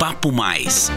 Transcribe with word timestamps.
Papo 0.00 0.32
Mais. 0.32 0.88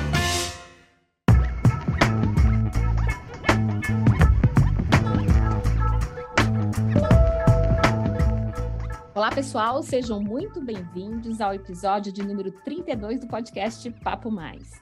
Olá, 9.13 9.29
pessoal, 9.29 9.83
sejam 9.83 10.21
muito 10.21 10.61
bem-vindos 10.61 11.41
ao 11.41 11.53
episódio 11.53 12.13
de 12.13 12.23
número 12.23 12.49
32 12.63 13.19
do 13.19 13.27
podcast 13.27 13.91
Papo 13.91 14.31
Mais. 14.31 14.81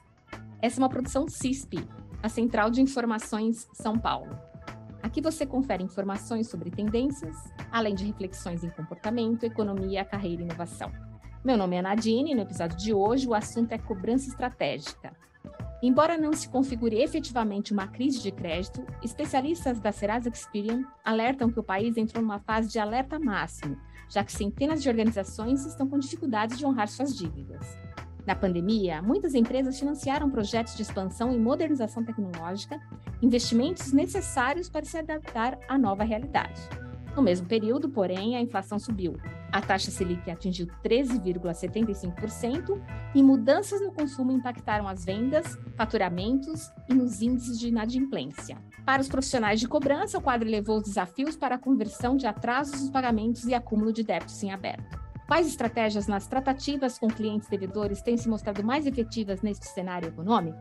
Essa 0.60 0.78
é 0.78 0.82
uma 0.82 0.88
produção 0.88 1.26
CISP, 1.26 1.84
a 2.22 2.28
Central 2.28 2.70
de 2.70 2.80
Informações 2.80 3.68
São 3.72 3.98
Paulo. 3.98 4.38
Aqui 5.02 5.20
você 5.20 5.44
confere 5.44 5.82
informações 5.82 6.48
sobre 6.48 6.70
tendências, 6.70 7.34
além 7.72 7.96
de 7.96 8.04
reflexões 8.04 8.62
em 8.62 8.70
comportamento, 8.70 9.42
economia, 9.42 10.04
carreira 10.04 10.42
e 10.42 10.44
inovação. 10.44 11.11
Meu 11.44 11.56
nome 11.56 11.74
é 11.74 11.82
Nadine 11.82 12.30
e 12.30 12.34
no 12.36 12.42
episódio 12.42 12.78
de 12.78 12.94
hoje 12.94 13.26
o 13.26 13.34
assunto 13.34 13.72
é 13.72 13.78
cobrança 13.78 14.28
estratégica. 14.28 15.12
Embora 15.82 16.16
não 16.16 16.32
se 16.32 16.48
configure 16.48 17.02
efetivamente 17.02 17.72
uma 17.72 17.88
crise 17.88 18.22
de 18.22 18.30
crédito, 18.30 18.86
especialistas 19.02 19.80
da 19.80 19.90
Serasa 19.90 20.28
Experian 20.28 20.84
alertam 21.04 21.50
que 21.50 21.58
o 21.58 21.64
país 21.64 21.96
entrou 21.96 22.22
numa 22.22 22.38
fase 22.38 22.68
de 22.68 22.78
alerta 22.78 23.18
máximo, 23.18 23.76
já 24.08 24.22
que 24.22 24.30
centenas 24.30 24.80
de 24.80 24.88
organizações 24.88 25.66
estão 25.66 25.88
com 25.88 25.98
dificuldades 25.98 26.56
de 26.56 26.64
honrar 26.64 26.86
suas 26.86 27.12
dívidas. 27.12 27.76
Na 28.24 28.36
pandemia, 28.36 29.02
muitas 29.02 29.34
empresas 29.34 29.76
financiaram 29.80 30.30
projetos 30.30 30.76
de 30.76 30.82
expansão 30.82 31.32
e 31.32 31.38
modernização 31.40 32.04
tecnológica, 32.04 32.80
investimentos 33.20 33.92
necessários 33.92 34.68
para 34.68 34.84
se 34.84 34.96
adaptar 34.96 35.58
à 35.68 35.76
nova 35.76 36.04
realidade. 36.04 36.60
No 37.14 37.22
mesmo 37.22 37.46
período, 37.46 37.88
porém, 37.90 38.36
a 38.36 38.40
inflação 38.40 38.78
subiu. 38.78 39.16
A 39.50 39.60
taxa 39.60 39.90
Selic 39.90 40.30
atingiu 40.30 40.66
13,75% 40.82 42.80
e 43.14 43.22
mudanças 43.22 43.82
no 43.82 43.92
consumo 43.92 44.32
impactaram 44.32 44.88
as 44.88 45.04
vendas, 45.04 45.58
faturamentos 45.76 46.72
e 46.88 46.94
nos 46.94 47.20
índices 47.20 47.58
de 47.58 47.68
inadimplência. 47.68 48.56
Para 48.86 49.02
os 49.02 49.08
profissionais 49.08 49.60
de 49.60 49.68
cobrança, 49.68 50.16
o 50.16 50.22
quadro 50.22 50.48
levou 50.48 50.78
os 50.78 50.84
desafios 50.84 51.36
para 51.36 51.56
a 51.56 51.58
conversão 51.58 52.16
de 52.16 52.26
atrasos 52.26 52.80
dos 52.80 52.90
pagamentos 52.90 53.44
e 53.44 53.52
acúmulo 53.52 53.92
de 53.92 54.02
débitos 54.02 54.42
em 54.42 54.50
aberto. 54.50 55.02
Quais 55.28 55.46
estratégias 55.46 56.06
nas 56.06 56.26
tratativas 56.26 56.98
com 56.98 57.08
clientes 57.08 57.48
devedores 57.48 58.02
têm 58.02 58.16
se 58.16 58.28
mostrado 58.28 58.64
mais 58.64 58.86
efetivas 58.86 59.40
neste 59.40 59.66
cenário 59.66 60.08
econômico? 60.08 60.58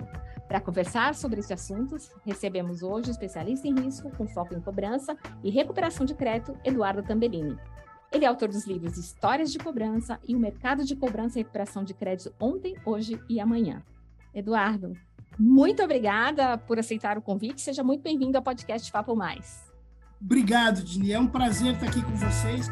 Para 0.51 0.59
conversar 0.59 1.15
sobre 1.15 1.39
esses 1.39 1.49
assuntos, 1.49 2.11
recebemos 2.25 2.83
hoje 2.83 3.09
o 3.09 3.11
especialista 3.11 3.69
em 3.69 3.73
risco 3.73 4.11
com 4.17 4.27
foco 4.27 4.53
em 4.53 4.59
cobrança 4.59 5.15
e 5.41 5.49
recuperação 5.49 6.05
de 6.05 6.13
crédito, 6.13 6.57
Eduardo 6.61 7.01
Tambellini. 7.01 7.57
Ele 8.11 8.25
é 8.25 8.27
autor 8.27 8.49
dos 8.49 8.67
livros 8.67 8.97
Histórias 8.97 9.49
de 9.49 9.57
Cobrança 9.57 10.19
e 10.27 10.35
O 10.35 10.39
Mercado 10.39 10.83
de 10.83 10.93
Cobrança 10.93 11.39
e 11.39 11.41
Recuperação 11.41 11.85
de 11.85 11.93
Crédito 11.93 12.35
Ontem, 12.37 12.75
Hoje 12.85 13.17
e 13.29 13.39
Amanhã. 13.39 13.81
Eduardo, 14.33 14.91
muito 15.39 15.81
obrigada 15.81 16.57
por 16.57 16.77
aceitar 16.77 17.17
o 17.17 17.21
convite. 17.21 17.61
Seja 17.61 17.81
muito 17.81 18.01
bem-vindo 18.01 18.37
ao 18.37 18.43
podcast 18.43 18.91
Papo 18.91 19.15
Mais. 19.15 19.71
Obrigado, 20.19 20.83
Dini. 20.83 21.13
É 21.13 21.19
um 21.19 21.27
prazer 21.27 21.75
estar 21.75 21.87
aqui 21.87 22.03
com 22.03 22.15
vocês. 22.17 22.67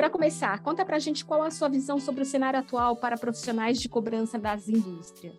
Para 0.00 0.08
começar, 0.08 0.62
conta 0.62 0.82
para 0.82 0.96
a 0.96 0.98
gente 0.98 1.22
qual 1.22 1.42
a 1.42 1.50
sua 1.50 1.68
visão 1.68 2.00
sobre 2.00 2.22
o 2.22 2.24
cenário 2.24 2.58
atual 2.58 2.96
para 2.96 3.18
profissionais 3.18 3.78
de 3.78 3.86
cobrança 3.86 4.38
das 4.38 4.66
indústrias. 4.66 5.36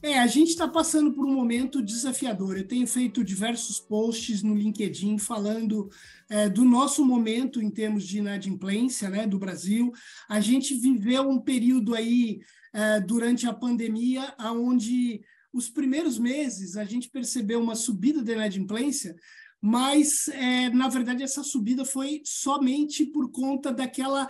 É, 0.00 0.20
a 0.20 0.26
gente 0.28 0.50
está 0.50 0.68
passando 0.68 1.12
por 1.12 1.26
um 1.26 1.34
momento 1.34 1.82
desafiador. 1.82 2.56
Eu 2.56 2.68
tenho 2.68 2.86
feito 2.86 3.24
diversos 3.24 3.80
posts 3.80 4.44
no 4.44 4.54
LinkedIn 4.54 5.18
falando 5.18 5.90
é, 6.28 6.48
do 6.48 6.64
nosso 6.64 7.04
momento 7.04 7.60
em 7.60 7.68
termos 7.68 8.06
de 8.06 8.18
inadimplência 8.18 9.10
né, 9.10 9.26
do 9.26 9.36
Brasil. 9.36 9.90
A 10.28 10.38
gente 10.38 10.72
viveu 10.74 11.28
um 11.28 11.40
período 11.40 11.96
aí 11.96 12.38
é, 12.72 13.00
durante 13.00 13.48
a 13.48 13.52
pandemia, 13.52 14.32
onde 14.38 15.22
os 15.52 15.68
primeiros 15.68 16.20
meses 16.20 16.76
a 16.76 16.84
gente 16.84 17.10
percebeu 17.10 17.60
uma 17.60 17.74
subida 17.74 18.22
da 18.22 18.32
inadimplência, 18.32 19.16
mas 19.60 20.28
é, 20.28 20.70
na 20.70 20.88
verdade 20.88 21.22
essa 21.22 21.42
subida 21.42 21.84
foi 21.84 22.22
somente 22.24 23.04
por 23.04 23.30
conta 23.30 23.72
daquela 23.72 24.28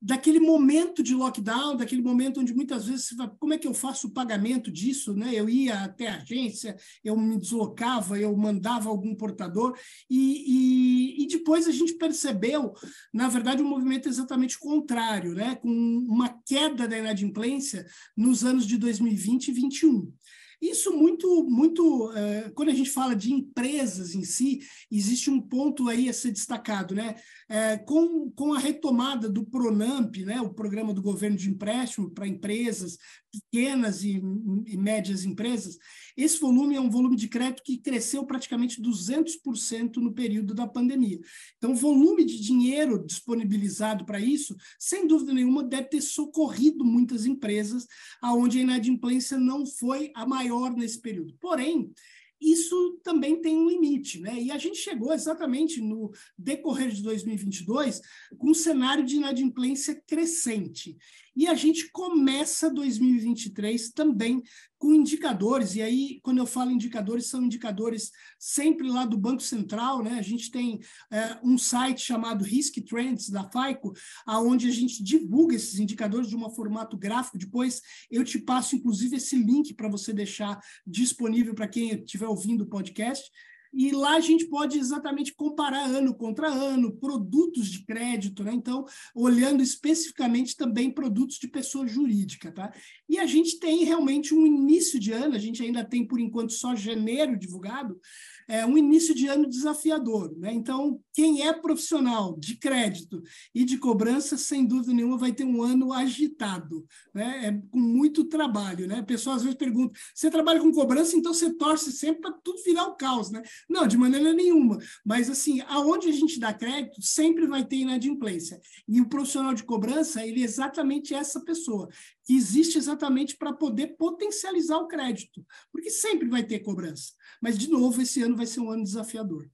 daquele 0.00 0.38
momento 0.38 1.02
de 1.02 1.14
lockdown, 1.14 1.76
daquele 1.76 2.02
momento 2.02 2.40
onde 2.40 2.54
muitas 2.54 2.86
vezes 2.86 3.06
você 3.06 3.16
fala, 3.16 3.34
como 3.40 3.54
é 3.54 3.58
que 3.58 3.66
eu 3.66 3.74
faço 3.74 4.08
o 4.08 4.12
pagamento 4.12 4.70
disso, 4.70 5.14
né? 5.14 5.32
Eu 5.34 5.48
ia 5.48 5.84
até 5.84 6.06
a 6.08 6.16
agência, 6.16 6.76
eu 7.02 7.16
me 7.16 7.38
deslocava, 7.38 8.18
eu 8.18 8.36
mandava 8.36 8.90
algum 8.90 9.14
portador 9.14 9.76
e, 10.08 11.16
e, 11.16 11.24
e 11.24 11.26
depois 11.26 11.66
a 11.66 11.72
gente 11.72 11.94
percebeu, 11.94 12.74
na 13.12 13.28
verdade, 13.28 13.62
um 13.62 13.68
movimento 13.68 14.08
exatamente 14.08 14.58
contrário, 14.58 15.34
né? 15.34 15.56
Com 15.56 15.70
uma 15.70 16.28
queda 16.46 16.86
da 16.86 16.98
inadimplência 16.98 17.86
nos 18.16 18.44
anos 18.44 18.66
de 18.66 18.76
2020 18.76 19.48
e 19.48 19.52
2021. 19.52 20.12
Isso 20.60 20.90
muito, 20.92 21.44
muito, 21.44 22.08
uh, 22.08 22.52
quando 22.54 22.70
a 22.70 22.74
gente 22.74 22.90
fala 22.90 23.14
de 23.14 23.32
empresas 23.32 24.14
em 24.14 24.24
si, 24.24 24.60
existe 24.90 25.30
um 25.30 25.40
ponto 25.40 25.88
aí 25.88 26.08
a 26.08 26.12
ser 26.12 26.32
destacado, 26.32 26.94
né? 26.94 27.16
Uh, 27.50 27.84
com, 27.84 28.30
com 28.30 28.54
a 28.54 28.58
retomada 28.58 29.28
do 29.28 29.44
Pronamp, 29.44 30.16
né, 30.18 30.40
o 30.40 30.54
programa 30.54 30.94
do 30.94 31.02
governo 31.02 31.36
de 31.36 31.50
empréstimo 31.50 32.10
para 32.10 32.26
empresas, 32.26 32.96
pequenas 33.40 34.02
e, 34.02 34.20
e, 34.66 34.76
médias 34.76 35.24
empresas, 35.24 35.78
esse 36.16 36.38
volume 36.38 36.76
é 36.76 36.80
um 36.80 36.90
volume 36.90 37.16
de 37.16 37.28
crédito 37.28 37.62
que 37.62 37.78
cresceu 37.78 38.24
praticamente 38.24 38.80
200% 38.80 39.96
no 39.96 40.12
período 40.12 40.54
da 40.54 40.66
pandemia. 40.66 41.20
Então, 41.56 41.72
o 41.72 41.76
volume 41.76 42.24
de 42.24 42.40
dinheiro 42.40 43.04
disponibilizado 43.04 44.04
para 44.04 44.20
isso, 44.20 44.56
sem 44.78 45.06
dúvida 45.06 45.32
nenhuma, 45.32 45.62
deve 45.62 45.88
ter 45.88 46.00
socorrido 46.00 46.84
muitas 46.84 47.26
empresas, 47.26 47.86
aonde 48.20 48.58
a 48.58 48.62
inadimplência 48.62 49.38
não 49.38 49.66
foi 49.66 50.10
a 50.14 50.26
maior 50.26 50.74
nesse 50.74 51.00
período. 51.00 51.34
Porém, 51.40 51.92
isso 52.40 53.00
também 53.02 53.40
tem 53.40 53.56
um 53.56 53.68
limite, 53.68 54.20
né? 54.20 54.40
E 54.40 54.50
a 54.50 54.58
gente 54.58 54.76
chegou 54.76 55.12
exatamente 55.12 55.80
no 55.80 56.12
decorrer 56.36 56.90
de 56.90 57.02
2022 57.02 58.00
com 58.36 58.50
um 58.50 58.54
cenário 58.54 59.04
de 59.04 59.16
inadimplência 59.16 60.00
crescente. 60.06 60.96
E 61.36 61.46
a 61.46 61.54
gente 61.54 61.90
começa 61.90 62.70
2023 62.70 63.90
também 63.90 64.42
com 64.78 64.94
indicadores, 64.94 65.74
e 65.74 65.82
aí, 65.82 66.20
quando 66.22 66.38
eu 66.38 66.46
falo 66.46 66.70
indicadores, 66.70 67.26
são 67.26 67.42
indicadores 67.42 68.10
sempre 68.38 68.88
lá 68.88 69.04
do 69.06 69.16
Banco 69.16 69.42
Central, 69.42 70.02
né? 70.02 70.18
A 70.18 70.22
gente 70.22 70.50
tem 70.50 70.80
é, 71.10 71.38
um 71.42 71.56
site 71.56 72.02
chamado 72.02 72.44
Risk 72.44 72.76
Trends 72.86 73.30
da 73.30 73.44
FICO, 73.44 73.92
aonde 74.26 74.68
a 74.68 74.72
gente 74.72 75.02
divulga 75.02 75.56
esses 75.56 75.78
indicadores 75.78 76.28
de 76.28 76.36
um 76.36 76.50
formato 76.50 76.96
gráfico. 76.96 77.38
Depois 77.38 77.80
eu 78.10 78.24
te 78.24 78.38
passo, 78.38 78.76
inclusive, 78.76 79.16
esse 79.16 79.36
link 79.36 79.74
para 79.74 79.88
você 79.88 80.12
deixar 80.12 80.58
disponível 80.86 81.54
para 81.54 81.68
quem 81.68 81.94
estiver 81.94 82.28
ouvindo 82.28 82.64
o 82.64 82.68
podcast. 82.68 83.30
E 83.76 83.90
lá 83.92 84.16
a 84.16 84.20
gente 84.20 84.46
pode 84.46 84.78
exatamente 84.78 85.34
comparar 85.34 85.84
ano 85.84 86.14
contra 86.14 86.48
ano, 86.48 86.96
produtos 86.96 87.70
de 87.70 87.84
crédito, 87.84 88.42
né? 88.42 88.54
Então, 88.54 88.86
olhando 89.14 89.62
especificamente 89.62 90.56
também 90.56 90.90
produtos 90.90 91.36
de 91.38 91.46
pessoa 91.46 91.86
jurídica, 91.86 92.50
tá? 92.50 92.72
E 93.06 93.18
a 93.18 93.26
gente 93.26 93.58
tem 93.58 93.84
realmente 93.84 94.34
um 94.34 94.46
início 94.46 94.98
de 94.98 95.12
ano, 95.12 95.34
a 95.34 95.38
gente 95.38 95.62
ainda 95.62 95.84
tem 95.84 96.06
por 96.06 96.18
enquanto 96.18 96.54
só 96.54 96.74
janeiro 96.74 97.38
divulgado, 97.38 98.00
é 98.48 98.64
um 98.64 98.78
início 98.78 99.14
de 99.14 99.26
ano 99.26 99.48
desafiador. 99.48 100.36
Né? 100.38 100.52
Então, 100.52 101.00
quem 101.12 101.46
é 101.46 101.52
profissional 101.52 102.36
de 102.38 102.56
crédito 102.56 103.22
e 103.54 103.64
de 103.64 103.78
cobrança, 103.78 104.36
sem 104.36 104.64
dúvida 104.64 104.92
nenhuma, 104.92 105.18
vai 105.18 105.32
ter 105.32 105.44
um 105.44 105.62
ano 105.62 105.92
agitado, 105.92 106.86
né? 107.14 107.46
é, 107.46 107.52
com 107.70 107.78
muito 107.78 108.24
trabalho. 108.24 108.86
Né? 108.86 109.02
Pessoas 109.02 109.36
às 109.38 109.42
vezes 109.42 109.58
perguntam: 109.58 109.92
você 110.14 110.30
trabalha 110.30 110.60
com 110.60 110.72
cobrança, 110.72 111.16
então 111.16 111.34
você 111.34 111.52
torce 111.54 111.92
sempre 111.92 112.22
para 112.22 112.32
tudo 112.32 112.62
virar 112.62 112.86
o 112.86 112.96
caos. 112.96 113.30
Né? 113.30 113.42
Não, 113.68 113.86
de 113.86 113.96
maneira 113.96 114.32
nenhuma. 114.32 114.78
Mas, 115.04 115.28
assim, 115.28 115.60
aonde 115.62 116.08
a 116.08 116.12
gente 116.12 116.38
dá 116.38 116.52
crédito, 116.52 117.02
sempre 117.02 117.46
vai 117.46 117.64
ter 117.64 117.76
inadimplência. 117.76 118.60
E 118.86 119.00
o 119.00 119.08
profissional 119.08 119.54
de 119.54 119.64
cobrança, 119.64 120.24
ele 120.24 120.42
é 120.42 120.44
exatamente 120.44 121.14
essa 121.14 121.40
pessoa, 121.40 121.88
que 122.24 122.34
existe 122.34 122.76
exatamente 122.76 123.36
para 123.36 123.52
poder 123.52 123.96
potencializar 123.96 124.78
o 124.78 124.88
crédito, 124.88 125.44
porque 125.72 125.90
sempre 125.90 126.28
vai 126.28 126.42
ter 126.42 126.60
cobrança. 126.60 127.12
Mas, 127.40 127.56
de 127.56 127.70
novo, 127.70 128.00
esse 128.02 128.22
ano 128.22 128.35
vai 128.36 128.46
ser 128.46 128.60
um 128.60 128.70
ano 128.70 128.84
desafiador. 128.84 129.50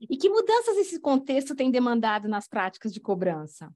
E 0.00 0.16
que 0.16 0.30
mudanças 0.30 0.76
esse 0.78 0.98
contexto 0.98 1.54
tem 1.54 1.70
demandado 1.70 2.28
nas 2.28 2.48
práticas 2.48 2.92
de 2.92 3.00
cobrança? 3.00 3.70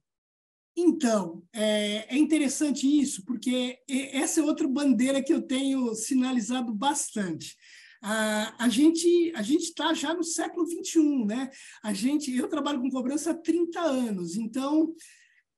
Então, 0.76 1.42
é, 1.52 2.14
é, 2.14 2.18
interessante 2.18 2.86
isso, 2.86 3.24
porque 3.24 3.78
essa 3.88 4.40
é 4.40 4.42
outra 4.42 4.66
bandeira 4.66 5.22
que 5.22 5.32
eu 5.32 5.42
tenho 5.42 5.94
sinalizado 5.94 6.74
bastante. 6.74 7.54
A, 8.02 8.64
a 8.64 8.68
gente 8.68 9.32
a 9.36 9.42
gente 9.42 9.64
está 9.64 9.94
já 9.94 10.12
no 10.12 10.24
século 10.24 10.66
XXI, 10.66 11.24
né? 11.26 11.50
A 11.82 11.92
gente, 11.92 12.34
eu 12.34 12.48
trabalho 12.48 12.80
com 12.80 12.90
cobrança 12.90 13.30
há 13.30 13.34
30 13.34 13.80
anos, 13.80 14.36
então 14.36 14.94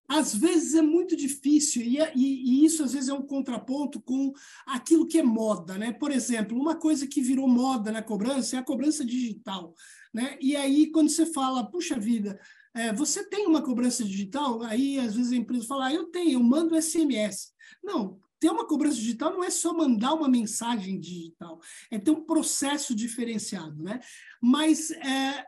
às 0.08 0.34
vezes 0.34 0.74
é 0.74 0.82
muito 0.82 1.16
difícil, 1.16 1.82
e, 1.82 1.98
e, 1.98 2.14
e, 2.14 2.64
isso 2.64 2.82
às 2.84 2.92
vezes 2.92 3.08
é 3.08 3.14
um 3.14 3.26
contraponto 3.26 4.00
com 4.00 4.32
aquilo 4.66 5.06
que 5.06 5.18
é 5.18 5.22
moda. 5.22 5.76
Né? 5.76 5.92
Por 5.92 6.10
exemplo, 6.10 6.58
uma 6.58 6.76
coisa 6.76 7.06
que 7.06 7.20
virou 7.20 7.48
moda 7.48 7.90
na 7.90 8.02
cobrança 8.02 8.56
é 8.56 8.58
a 8.58 8.64
cobrança 8.64 9.04
digital. 9.04 9.74
Né? 10.14 10.38
E 10.40 10.54
aí, 10.56 10.90
quando 10.90 11.10
você 11.10 11.26
fala, 11.26 11.68
puxa 11.70 11.98
vida, 11.98 12.38
é, 12.74 12.92
você 12.92 13.24
tem 13.28 13.46
uma 13.46 13.62
cobrança 13.62 14.04
digital? 14.04 14.62
Aí, 14.62 14.98
às 14.98 15.14
vezes, 15.14 15.32
a 15.32 15.36
empresa 15.36 15.66
fala, 15.66 15.86
ah, 15.86 15.94
eu 15.94 16.04
tenho, 16.06 16.32
eu 16.32 16.42
mando 16.42 16.80
SMS. 16.80 17.52
Não, 17.82 18.18
ter 18.38 18.50
uma 18.50 18.66
cobrança 18.66 18.96
digital 18.96 19.32
não 19.32 19.42
é 19.42 19.50
só 19.50 19.72
mandar 19.72 20.14
uma 20.14 20.28
mensagem 20.28 21.00
digital, 21.00 21.60
é 21.90 21.98
ter 21.98 22.10
um 22.10 22.24
processo 22.24 22.94
diferenciado. 22.94 23.82
Né? 23.82 24.00
Mas 24.40 24.90
é, 24.90 25.44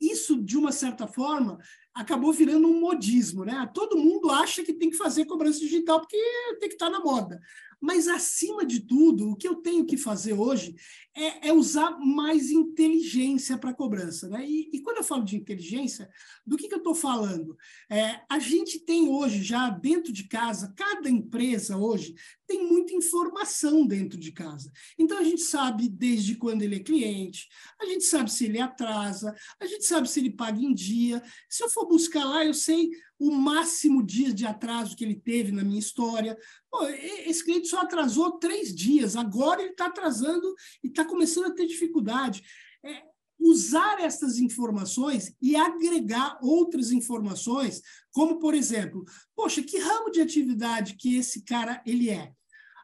isso, 0.00 0.42
de 0.42 0.56
uma 0.56 0.72
certa 0.72 1.06
forma, 1.06 1.58
acabou 1.96 2.30
virando 2.30 2.68
um 2.68 2.78
modismo, 2.78 3.44
né? 3.44 3.68
Todo 3.72 3.96
mundo 3.96 4.30
acha 4.30 4.62
que 4.62 4.74
tem 4.74 4.90
que 4.90 4.98
fazer 4.98 5.24
cobrança 5.24 5.60
digital 5.60 5.98
porque 5.98 6.16
tem 6.60 6.68
que 6.68 6.74
estar 6.74 6.90
na 6.90 7.00
moda. 7.00 7.40
Mas, 7.80 8.08
acima 8.08 8.64
de 8.64 8.80
tudo, 8.80 9.30
o 9.30 9.36
que 9.36 9.46
eu 9.46 9.56
tenho 9.56 9.84
que 9.84 9.96
fazer 9.96 10.32
hoje 10.32 10.74
é, 11.14 11.48
é 11.48 11.52
usar 11.52 11.98
mais 11.98 12.50
inteligência 12.50 13.58
para 13.58 13.70
a 13.70 13.74
cobrança. 13.74 14.28
Né? 14.28 14.46
E, 14.46 14.70
e, 14.72 14.80
quando 14.80 14.98
eu 14.98 15.04
falo 15.04 15.24
de 15.24 15.36
inteligência, 15.36 16.08
do 16.46 16.56
que, 16.56 16.68
que 16.68 16.74
eu 16.74 16.78
estou 16.78 16.94
falando? 16.94 17.56
É, 17.90 18.20
a 18.28 18.38
gente 18.38 18.80
tem 18.80 19.08
hoje, 19.08 19.42
já 19.42 19.68
dentro 19.68 20.12
de 20.12 20.26
casa, 20.26 20.72
cada 20.76 21.08
empresa 21.08 21.76
hoje 21.76 22.14
tem 22.46 22.66
muita 22.66 22.94
informação 22.94 23.86
dentro 23.86 24.18
de 24.18 24.32
casa. 24.32 24.70
Então, 24.98 25.18
a 25.18 25.24
gente 25.24 25.42
sabe 25.42 25.88
desde 25.88 26.36
quando 26.36 26.62
ele 26.62 26.76
é 26.76 26.80
cliente, 26.80 27.48
a 27.80 27.86
gente 27.86 28.04
sabe 28.04 28.32
se 28.32 28.46
ele 28.46 28.60
atrasa, 28.60 29.34
a 29.60 29.66
gente 29.66 29.84
sabe 29.84 30.08
se 30.08 30.20
ele 30.20 30.30
paga 30.30 30.58
em 30.58 30.72
dia. 30.72 31.22
Se 31.48 31.62
eu 31.62 31.68
for 31.68 31.85
buscar 31.88 32.24
lá, 32.24 32.44
eu 32.44 32.54
sei 32.54 32.90
o 33.18 33.30
máximo 33.30 34.04
dias 34.04 34.34
de 34.34 34.46
atraso 34.46 34.96
que 34.96 35.04
ele 35.04 35.16
teve 35.16 35.50
na 35.52 35.64
minha 35.64 35.78
história. 35.78 36.36
Pô, 36.70 36.86
esse 36.86 37.44
cliente 37.44 37.68
só 37.68 37.80
atrasou 37.80 38.38
três 38.38 38.74
dias, 38.74 39.16
agora 39.16 39.62
ele 39.62 39.70
está 39.70 39.86
atrasando 39.86 40.54
e 40.82 40.88
está 40.88 41.04
começando 41.04 41.46
a 41.46 41.54
ter 41.54 41.66
dificuldade. 41.66 42.42
É, 42.84 43.02
usar 43.38 44.00
essas 44.00 44.38
informações 44.38 45.34
e 45.40 45.56
agregar 45.56 46.38
outras 46.42 46.90
informações, 46.90 47.82
como, 48.10 48.38
por 48.38 48.54
exemplo, 48.54 49.04
poxa, 49.34 49.62
que 49.62 49.78
ramo 49.78 50.10
de 50.10 50.20
atividade 50.20 50.96
que 50.96 51.16
esse 51.16 51.42
cara 51.42 51.82
ele 51.86 52.10
é? 52.10 52.32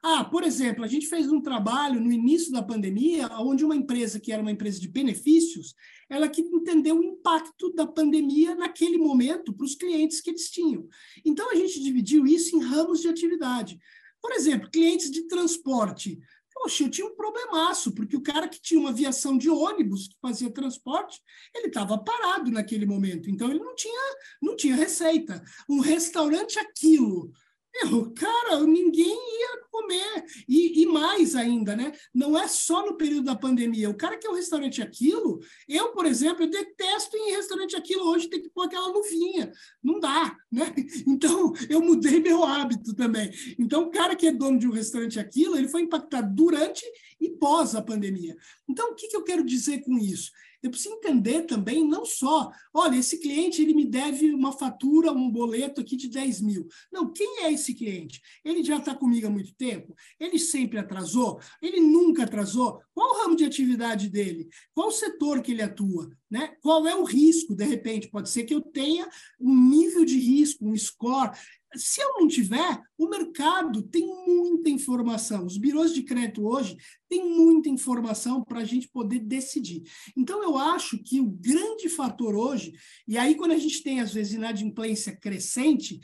Ah, 0.05 0.25
por 0.25 0.43
exemplo, 0.43 0.85
a 0.85 0.89
gente 0.89 1.07
fez 1.07 1.31
um 1.31 1.41
trabalho 1.41 2.01
no 2.01 2.11
início 2.11 2.51
da 2.51 2.61
pandemia, 2.61 3.29
onde 3.39 3.65
uma 3.65 3.77
empresa 3.77 4.19
que 4.19 4.33
era 4.33 4.43
uma 4.43 4.51
empresa 4.51 4.81
de 4.81 4.89
benefícios, 4.89 5.77
ela 6.11 6.29
que 6.29 6.41
entendeu 6.41 6.99
o 6.99 7.05
impacto 7.05 7.73
da 7.73 7.87
pandemia 7.87 8.57
naquele 8.57 8.99
momento 8.99 9.53
para 9.53 9.65
os 9.65 9.77
clientes 9.77 10.21
que 10.21 10.31
eles 10.31 10.51
tinham. 10.51 10.89
Então 11.25 11.49
a 11.53 11.55
gente 11.55 11.81
dividiu 11.81 12.27
isso 12.27 12.57
em 12.57 12.65
ramos 12.65 13.01
de 13.01 13.09
atividade. 13.09 13.79
Por 14.21 14.33
exemplo, 14.33 14.71
clientes 14.71 15.09
de 15.09 15.23
transporte. 15.29 16.19
Poxa, 16.53 16.83
eu 16.83 16.91
tinha 16.91 17.07
um 17.07 17.15
problemaço, 17.15 17.95
porque 17.95 18.17
o 18.17 18.23
cara 18.23 18.49
que 18.49 18.61
tinha 18.61 18.79
uma 18.79 18.91
aviação 18.91 19.39
de 19.39 19.49
ônibus, 19.49 20.09
que 20.09 20.17
fazia 20.21 20.51
transporte, 20.51 21.21
ele 21.55 21.69
estava 21.69 21.97
parado 21.97 22.51
naquele 22.51 22.87
momento, 22.87 23.31
então 23.31 23.51
ele 23.51 23.61
não 23.61 23.75
tinha, 23.75 24.17
não 24.41 24.55
tinha 24.55 24.77
receita. 24.77 25.43
Um 25.69 25.81
restaurante 25.81 26.59
aquilo, 26.59 27.33
eu, 27.75 28.13
cara, 28.13 28.61
ninguém 28.67 29.17
ia 29.17 29.63
comer. 29.71 30.25
E, 30.47 30.83
e, 30.83 30.87
mais 30.87 31.35
ainda, 31.35 31.75
né? 31.75 31.93
Não 32.15 32.39
é 32.39 32.47
só 32.47 32.85
no 32.85 32.97
período 32.97 33.25
da 33.25 33.37
pandemia. 33.37 33.89
O 33.89 33.97
cara 33.97 34.19
que 34.19 34.27
é 34.27 34.31
um 34.31 34.35
restaurante 34.35 34.83
aquilo, 34.83 35.41
eu, 35.69 35.93
por 35.93 36.05
exemplo, 36.05 36.45
eu 36.45 36.51
detesto 36.51 37.17
em 37.17 37.33
restaurante 37.33 37.75
aquilo 37.75 38.05
hoje 38.09 38.29
ter 38.29 38.41
que 38.41 38.51
pôr 38.51 38.65
aquela 38.65 38.89
luvinha. 38.89 39.51
Não 39.83 39.99
dá, 39.99 40.37
né? 40.51 40.73
Então, 41.07 41.53
eu 41.69 41.81
mudei 41.81 42.21
meu 42.21 42.45
hábito 42.45 42.95
também. 42.95 43.31
Então, 43.59 43.85
o 43.85 43.91
cara 43.91 44.15
que 44.15 44.27
é 44.27 44.33
dono 44.33 44.59
de 44.59 44.69
um 44.69 44.73
restaurante 44.73 45.19
aquilo, 45.19 45.57
ele 45.57 45.69
foi 45.69 45.83
impactado 45.83 46.35
durante 46.35 46.85
e 47.21 47.31
pós 47.31 47.75
a 47.75 47.83
pandemia. 47.83 48.37
Então, 48.69 48.91
o 48.91 48.95
que, 48.95 49.09
que 49.09 49.17
eu 49.17 49.23
quero 49.23 49.45
dizer 49.45 49.83
com 49.83 49.97
isso? 49.99 50.31
Eu 50.63 50.71
preciso 50.71 50.95
entender 50.95 51.43
também, 51.43 51.87
não 51.87 52.05
só, 52.05 52.51
olha, 52.73 52.97
esse 52.97 53.19
cliente 53.19 53.61
ele 53.61 53.75
me 53.75 53.85
deve 53.85 54.33
uma 54.33 54.53
fatura, 54.53 55.13
um 55.13 55.29
boleto 55.29 55.81
aqui 55.81 55.97
de 55.97 56.09
10 56.09 56.41
mil. 56.41 56.69
Não, 56.91 57.13
quem 57.13 57.45
é 57.45 57.53
esse 57.53 57.75
cliente? 57.75 58.21
Ele 58.45 58.63
já 58.63 58.77
está 58.77 58.95
comigo 58.95 59.27
há 59.27 59.31
muito 59.31 59.55
tempo? 59.55 59.95
Ele 60.21 60.39
sempre 60.39 60.79
atrasou? 60.79 61.41
Ele 61.61 61.81
nunca 61.81 62.23
atrasou? 62.23 62.81
Qual 62.95 63.11
o 63.11 63.23
ramo 63.23 63.37
de 63.37 63.45
atividade 63.45 64.09
dele? 64.09 64.49
Qual 64.73 64.89
o 64.89 64.93
setor 64.93 65.43
que 65.43 65.51
ele 65.51 65.63
atua? 65.63 66.11
Né? 66.31 66.55
Qual 66.61 66.87
é 66.87 66.95
o 66.95 67.05
risco? 67.05 67.55
De 67.55 67.65
repente, 67.65 68.09
pode 68.09 68.31
ser 68.31 68.45
que 68.45 68.55
eu 68.55 68.61
tenha 68.61 69.09
um 69.41 69.69
nível 69.69 70.05
de 70.05 70.19
risco, 70.19 70.67
um 70.67 70.77
score. 70.77 71.37
Se 71.75 72.01
eu 72.01 72.15
não 72.19 72.29
tiver, 72.29 72.81
o 72.99 73.09
mercado 73.09 73.83
tem 73.83 74.07
muita 74.07 74.71
informação. 74.71 75.47
Os 75.47 75.57
birôs 75.57 75.93
de 75.95 76.03
crédito 76.03 76.47
hoje 76.47 76.77
têm 77.09 77.25
muita 77.25 77.69
informação 77.69 78.43
para 78.43 78.61
a 78.61 78.65
gente 78.65 78.89
poder 78.89 79.21
decidir. 79.21 79.83
Então, 80.17 80.43
eu 80.43 80.57
acho 80.57 81.03
que 81.03 81.21
o 81.21 81.31
grande 81.31 81.89
fator 81.89 82.35
hoje, 82.35 82.73
e 83.07 83.17
aí 83.17 83.35
quando 83.35 83.53
a 83.53 83.59
gente 83.59 83.83
tem, 83.83 84.01
às 84.01 84.13
vezes, 84.13 84.35
inadimplência 84.35 85.17
crescente, 85.17 86.01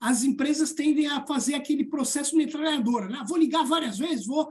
as 0.00 0.22
empresas 0.22 0.72
tendem 0.72 1.06
a 1.06 1.26
fazer 1.26 1.54
aquele 1.54 1.84
processo 1.84 2.36
metralhadora. 2.36 3.08
Né? 3.08 3.24
Vou 3.26 3.38
ligar 3.38 3.64
várias 3.64 3.98
vezes, 3.98 4.26
vou, 4.26 4.50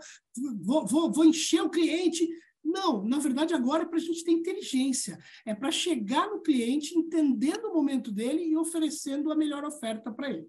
vou, 0.61 0.87
vou, 0.87 1.11
vou 1.11 1.25
encher 1.25 1.61
o 1.61 1.69
cliente. 1.69 2.27
Não, 2.63 3.03
na 3.03 3.19
verdade, 3.19 3.53
agora 3.53 3.83
é 3.83 3.85
para 3.85 3.97
a 3.97 4.01
gente 4.01 4.23
ter 4.23 4.31
inteligência. 4.31 5.17
É 5.45 5.53
para 5.53 5.71
chegar 5.71 6.29
no 6.29 6.41
cliente, 6.41 6.97
entendendo 6.97 7.65
o 7.65 7.73
momento 7.73 8.11
dele 8.11 8.43
e 8.45 8.57
oferecendo 8.57 9.31
a 9.31 9.35
melhor 9.35 9.63
oferta 9.63 10.11
para 10.11 10.29
ele. 10.29 10.47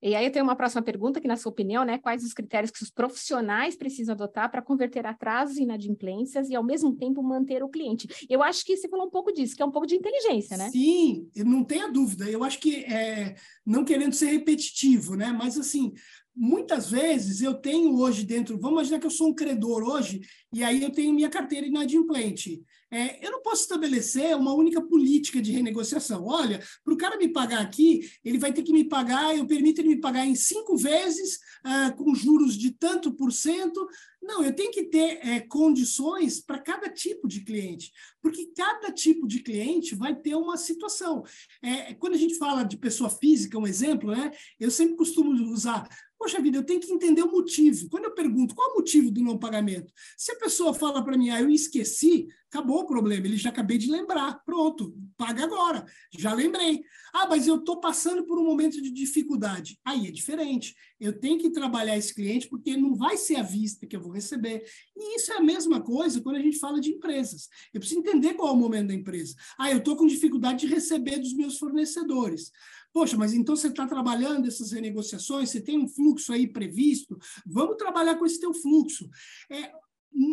E 0.00 0.14
aí 0.14 0.24
eu 0.24 0.30
tenho 0.30 0.44
uma 0.44 0.54
próxima 0.54 0.80
pergunta, 0.80 1.20
que 1.20 1.26
na 1.26 1.36
sua 1.36 1.50
opinião, 1.50 1.84
né, 1.84 1.98
quais 1.98 2.22
os 2.22 2.32
critérios 2.32 2.70
que 2.70 2.82
os 2.82 2.90
profissionais 2.90 3.76
precisam 3.76 4.14
adotar 4.14 4.48
para 4.48 4.62
converter 4.62 5.04
atrasos 5.04 5.56
e 5.56 5.62
inadimplências 5.62 6.48
e 6.48 6.54
ao 6.54 6.62
mesmo 6.62 6.94
tempo 6.94 7.20
manter 7.20 7.64
o 7.64 7.68
cliente? 7.68 8.06
Eu 8.30 8.40
acho 8.40 8.64
que 8.64 8.76
você 8.76 8.88
falou 8.88 9.06
um 9.06 9.10
pouco 9.10 9.32
disso, 9.32 9.56
que 9.56 9.62
é 9.62 9.66
um 9.66 9.72
pouco 9.72 9.88
de 9.88 9.96
inteligência, 9.96 10.56
né? 10.56 10.70
Sim, 10.70 11.28
não 11.38 11.64
tenha 11.64 11.88
dúvida. 11.88 12.30
Eu 12.30 12.44
acho 12.44 12.60
que 12.60 12.84
é, 12.84 13.34
não 13.66 13.84
querendo 13.84 14.12
ser 14.12 14.26
repetitivo, 14.26 15.16
né, 15.16 15.32
mas 15.32 15.58
assim, 15.58 15.92
muitas 16.38 16.90
vezes 16.90 17.42
eu 17.42 17.54
tenho 17.54 17.96
hoje 17.98 18.22
dentro, 18.24 18.56
vamos 18.58 18.78
imaginar 18.78 19.00
que 19.00 19.06
eu 19.06 19.10
sou 19.10 19.28
um 19.28 19.34
credor 19.34 19.82
hoje, 19.82 20.20
e 20.52 20.62
aí 20.62 20.82
eu 20.82 20.92
tenho 20.92 21.12
minha 21.12 21.28
carteira 21.28 21.66
inadimplente. 21.66 22.62
É, 22.90 23.26
eu 23.26 23.30
não 23.30 23.42
posso 23.42 23.62
estabelecer 23.62 24.34
uma 24.34 24.54
única 24.54 24.80
política 24.80 25.42
de 25.42 25.52
renegociação. 25.52 26.24
Olha, 26.24 26.62
para 26.82 26.94
o 26.94 26.96
cara 26.96 27.18
me 27.18 27.28
pagar 27.28 27.60
aqui, 27.60 28.08
ele 28.24 28.38
vai 28.38 28.50
ter 28.50 28.62
que 28.62 28.72
me 28.72 28.84
pagar, 28.84 29.36
eu 29.36 29.46
permito 29.46 29.80
ele 29.80 29.90
me 29.90 30.00
pagar 30.00 30.24
em 30.24 30.34
cinco 30.34 30.74
vezes, 30.76 31.38
ah, 31.62 31.92
com 31.92 32.14
juros 32.14 32.56
de 32.56 32.70
tanto 32.70 33.12
por 33.12 33.30
cento. 33.30 33.86
Não, 34.22 34.42
eu 34.42 34.54
tenho 34.54 34.70
que 34.70 34.84
ter 34.84 35.18
é, 35.22 35.40
condições 35.40 36.40
para 36.40 36.58
cada 36.58 36.88
tipo 36.88 37.28
de 37.28 37.42
cliente, 37.42 37.92
porque 38.22 38.50
cada 38.56 38.90
tipo 38.90 39.26
de 39.26 39.40
cliente 39.40 39.94
vai 39.94 40.14
ter 40.14 40.34
uma 40.34 40.56
situação. 40.56 41.22
É, 41.62 41.92
quando 41.94 42.14
a 42.14 42.18
gente 42.18 42.36
fala 42.36 42.62
de 42.62 42.78
pessoa 42.78 43.10
física, 43.10 43.58
um 43.58 43.66
exemplo, 43.66 44.10
né, 44.10 44.30
eu 44.58 44.70
sempre 44.70 44.96
costumo 44.96 45.30
usar 45.52 45.86
Poxa 46.18 46.42
vida, 46.42 46.58
eu 46.58 46.64
tenho 46.64 46.80
que 46.80 46.92
entender 46.92 47.22
o 47.22 47.30
motivo. 47.30 47.88
Quando 47.88 48.06
eu 48.06 48.14
pergunto 48.14 48.54
qual 48.54 48.70
é 48.70 48.72
o 48.72 48.76
motivo 48.76 49.10
do 49.10 49.22
não 49.22 49.38
pagamento, 49.38 49.92
se 50.16 50.32
a 50.32 50.36
pessoa 50.36 50.74
fala 50.74 51.02
para 51.04 51.16
mim, 51.16 51.30
ah, 51.30 51.40
eu 51.40 51.48
esqueci, 51.48 52.26
acabou 52.50 52.80
o 52.80 52.86
problema, 52.86 53.26
ele 53.26 53.36
já 53.36 53.50
acabei 53.50 53.78
de 53.78 53.90
lembrar. 53.90 54.42
Pronto, 54.44 54.94
paga 55.16 55.44
agora. 55.44 55.86
Já 56.18 56.34
lembrei. 56.34 56.82
Ah, 57.14 57.26
mas 57.28 57.46
eu 57.46 57.56
estou 57.56 57.78
passando 57.78 58.24
por 58.24 58.38
um 58.38 58.44
momento 58.44 58.82
de 58.82 58.90
dificuldade. 58.90 59.78
Aí 59.84 60.08
é 60.08 60.10
diferente. 60.10 60.74
Eu 60.98 61.18
tenho 61.18 61.38
que 61.38 61.50
trabalhar 61.50 61.96
esse 61.96 62.12
cliente 62.12 62.48
porque 62.48 62.76
não 62.76 62.96
vai 62.96 63.16
ser 63.16 63.36
à 63.36 63.42
vista 63.42 63.86
que 63.86 63.94
eu 63.94 64.00
vou 64.00 64.10
receber. 64.10 64.64
E 64.96 65.16
isso 65.16 65.32
é 65.32 65.36
a 65.36 65.42
mesma 65.42 65.80
coisa 65.80 66.20
quando 66.20 66.36
a 66.36 66.42
gente 66.42 66.58
fala 66.58 66.80
de 66.80 66.90
empresas. 66.90 67.48
Eu 67.72 67.78
preciso 67.78 68.00
entender 68.00 68.34
qual 68.34 68.48
é 68.48 68.52
o 68.52 68.56
momento 68.56 68.88
da 68.88 68.94
empresa. 68.94 69.36
Ah, 69.56 69.70
eu 69.70 69.78
estou 69.78 69.96
com 69.96 70.06
dificuldade 70.06 70.66
de 70.66 70.74
receber 70.74 71.18
dos 71.18 71.34
meus 71.34 71.58
fornecedores. 71.58 72.50
Poxa, 72.92 73.16
mas 73.16 73.32
então 73.32 73.54
você 73.54 73.68
está 73.68 73.86
trabalhando 73.86 74.48
essas 74.48 74.72
renegociações, 74.72 75.50
você 75.50 75.60
tem 75.60 75.78
um 75.78 75.88
fluxo 75.88 76.32
aí 76.32 76.46
previsto, 76.46 77.18
vamos 77.46 77.76
trabalhar 77.76 78.16
com 78.16 78.26
esse 78.26 78.40
teu 78.40 78.52
fluxo. 78.54 79.08
É, 79.50 79.72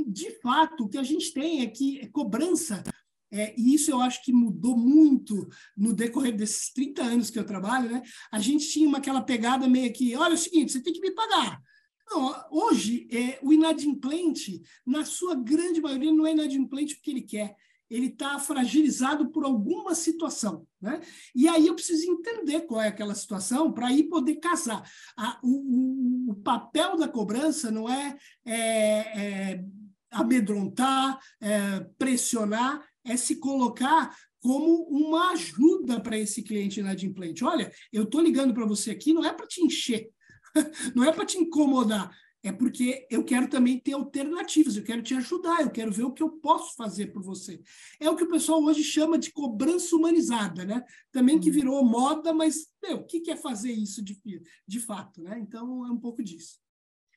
de 0.07 0.31
fato, 0.41 0.85
o 0.85 0.89
que 0.89 0.97
a 0.97 1.03
gente 1.03 1.33
tem 1.33 1.61
é 1.61 1.67
que 1.67 1.99
é 1.99 2.07
cobrança 2.07 2.83
é, 3.31 3.53
e 3.57 3.73
isso 3.73 3.91
eu 3.91 3.99
acho 3.99 4.23
que 4.23 4.31
mudou 4.31 4.77
muito 4.77 5.47
no 5.75 5.93
decorrer 5.93 6.35
desses 6.35 6.71
30 6.71 7.03
anos 7.03 7.29
que 7.29 7.37
eu 7.37 7.45
trabalho, 7.45 7.91
né? 7.91 8.01
A 8.31 8.39
gente 8.39 8.69
tinha 8.69 8.87
uma, 8.87 8.99
aquela 8.99 9.21
pegada 9.21 9.67
meio 9.67 9.91
que, 9.91 10.15
olha 10.15 10.31
é 10.31 10.35
o 10.35 10.37
seguinte, 10.37 10.71
você 10.71 10.81
tem 10.81 10.93
que 10.93 11.01
me 11.01 11.11
pagar. 11.11 11.61
Não, 12.09 12.33
hoje, 12.51 13.07
é, 13.11 13.39
o 13.41 13.51
inadimplente, 13.51 14.61
na 14.85 15.03
sua 15.03 15.35
grande 15.35 15.81
maioria, 15.81 16.13
não 16.13 16.25
é 16.25 16.31
inadimplente 16.31 16.95
porque 16.95 17.11
ele 17.11 17.23
quer 17.23 17.55
ele 17.89 18.07
está 18.07 18.39
fragilizado 18.39 19.29
por 19.29 19.45
alguma 19.45 19.93
situação. 19.93 20.65
Né? 20.81 21.01
E 21.35 21.47
aí 21.47 21.67
eu 21.67 21.75
preciso 21.75 22.09
entender 22.11 22.61
qual 22.61 22.81
é 22.81 22.87
aquela 22.87 23.15
situação 23.15 23.71
para 23.71 23.87
aí 23.87 24.03
poder 24.03 24.35
casar. 24.35 24.89
A, 25.17 25.39
o, 25.43 26.31
o, 26.31 26.35
papel 26.35 26.97
da 26.97 27.07
cobrança 27.07 27.71
não 27.71 27.89
é, 27.89 28.17
é, 28.45 28.55
é 28.55 29.65
amedrontar, 30.11 31.19
é, 31.41 31.79
pressionar, 31.97 32.85
é 33.03 33.15
se 33.17 33.37
colocar 33.37 34.15
como 34.39 34.83
uma 34.89 35.31
ajuda 35.31 35.99
para 35.99 36.17
esse 36.17 36.43
cliente 36.43 36.79
inadimplente. 36.79 37.43
Olha, 37.43 37.71
eu 37.91 38.03
estou 38.03 38.21
ligando 38.21 38.53
para 38.53 38.65
você 38.65 38.91
aqui, 38.91 39.13
não 39.13 39.25
é 39.25 39.33
para 39.33 39.47
te 39.47 39.61
encher, 39.61 40.09
não 40.95 41.03
é 41.03 41.11
para 41.11 41.25
te 41.25 41.37
incomodar, 41.37 42.15
é 42.45 42.51
porque 42.51 43.07
eu 43.09 43.23
quero 43.23 43.49
também 43.49 43.79
ter 43.79 43.93
alternativas, 43.93 44.77
eu 44.77 44.83
quero 44.83 45.01
te 45.01 45.15
ajudar, 45.15 45.61
eu 45.61 45.71
quero 45.71 45.91
ver 45.91 46.03
o 46.03 46.13
que 46.13 46.21
eu 46.21 46.29
posso 46.29 46.75
fazer 46.75 47.07
por 47.07 47.23
você. 47.23 47.59
É 47.99 48.07
o 48.07 48.15
que 48.15 48.23
o 48.23 48.29
pessoal 48.29 48.63
hoje 48.63 48.83
chama 48.83 49.17
de 49.17 49.31
cobrança 49.31 49.95
humanizada, 49.95 50.63
né? 50.63 50.83
Também 51.11 51.39
que 51.39 51.49
uhum. 51.49 51.55
virou 51.55 51.83
moda, 51.83 52.31
mas 52.31 52.67
meu, 52.83 52.97
o 52.97 53.03
que 53.03 53.31
é 53.31 53.35
fazer 53.35 53.71
isso 53.71 54.03
de, 54.03 54.21
de 54.67 54.79
fato, 54.79 55.23
né? 55.23 55.39
Então 55.39 55.87
é 55.87 55.91
um 55.91 55.97
pouco 55.97 56.23
disso. 56.23 56.59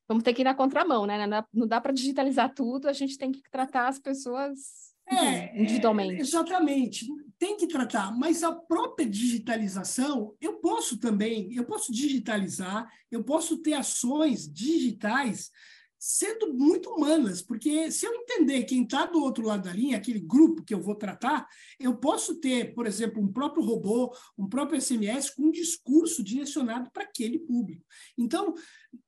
Vamos 0.08 0.24
ter 0.24 0.32
que 0.32 0.40
ir 0.40 0.44
na 0.44 0.54
contramão, 0.54 1.04
né? 1.04 1.26
Não 1.52 1.66
dá 1.66 1.78
para 1.78 1.92
digitalizar 1.92 2.54
tudo, 2.54 2.88
a 2.88 2.94
gente 2.94 3.18
tem 3.18 3.30
que 3.30 3.42
tratar 3.50 3.88
as 3.88 3.98
pessoas 3.98 4.94
é, 5.06 5.60
individualmente. 5.60 6.16
É, 6.16 6.20
exatamente, 6.20 7.06
tem 7.38 7.56
que 7.56 7.68
tratar, 7.68 8.10
mas 8.16 8.42
a 8.42 8.52
própria 8.52 9.08
digitalização, 9.08 10.34
eu 10.40 10.54
posso 10.54 10.98
também, 10.98 11.54
eu 11.54 11.64
posso 11.64 11.92
digitalizar, 11.92 12.90
eu 13.10 13.22
posso 13.22 13.58
ter 13.58 13.74
ações 13.74 14.52
digitais 14.52 15.50
sendo 15.98 16.54
muito 16.54 16.90
humanas, 16.90 17.42
porque 17.42 17.90
se 17.90 18.06
eu 18.06 18.14
entender 18.14 18.62
quem 18.64 18.84
está 18.84 19.04
do 19.04 19.20
outro 19.20 19.44
lado 19.44 19.64
da 19.64 19.72
linha, 19.72 19.96
aquele 19.96 20.20
grupo 20.20 20.62
que 20.62 20.72
eu 20.72 20.80
vou 20.80 20.94
tratar, 20.94 21.46
eu 21.78 21.96
posso 21.96 22.36
ter, 22.36 22.72
por 22.72 22.86
exemplo, 22.86 23.20
um 23.20 23.32
próprio 23.32 23.64
robô, 23.64 24.14
um 24.38 24.48
próprio 24.48 24.80
SMS 24.80 25.30
com 25.30 25.46
um 25.46 25.50
discurso 25.50 26.22
direcionado 26.22 26.88
para 26.92 27.02
aquele 27.02 27.38
público. 27.40 27.84
Então, 28.16 28.54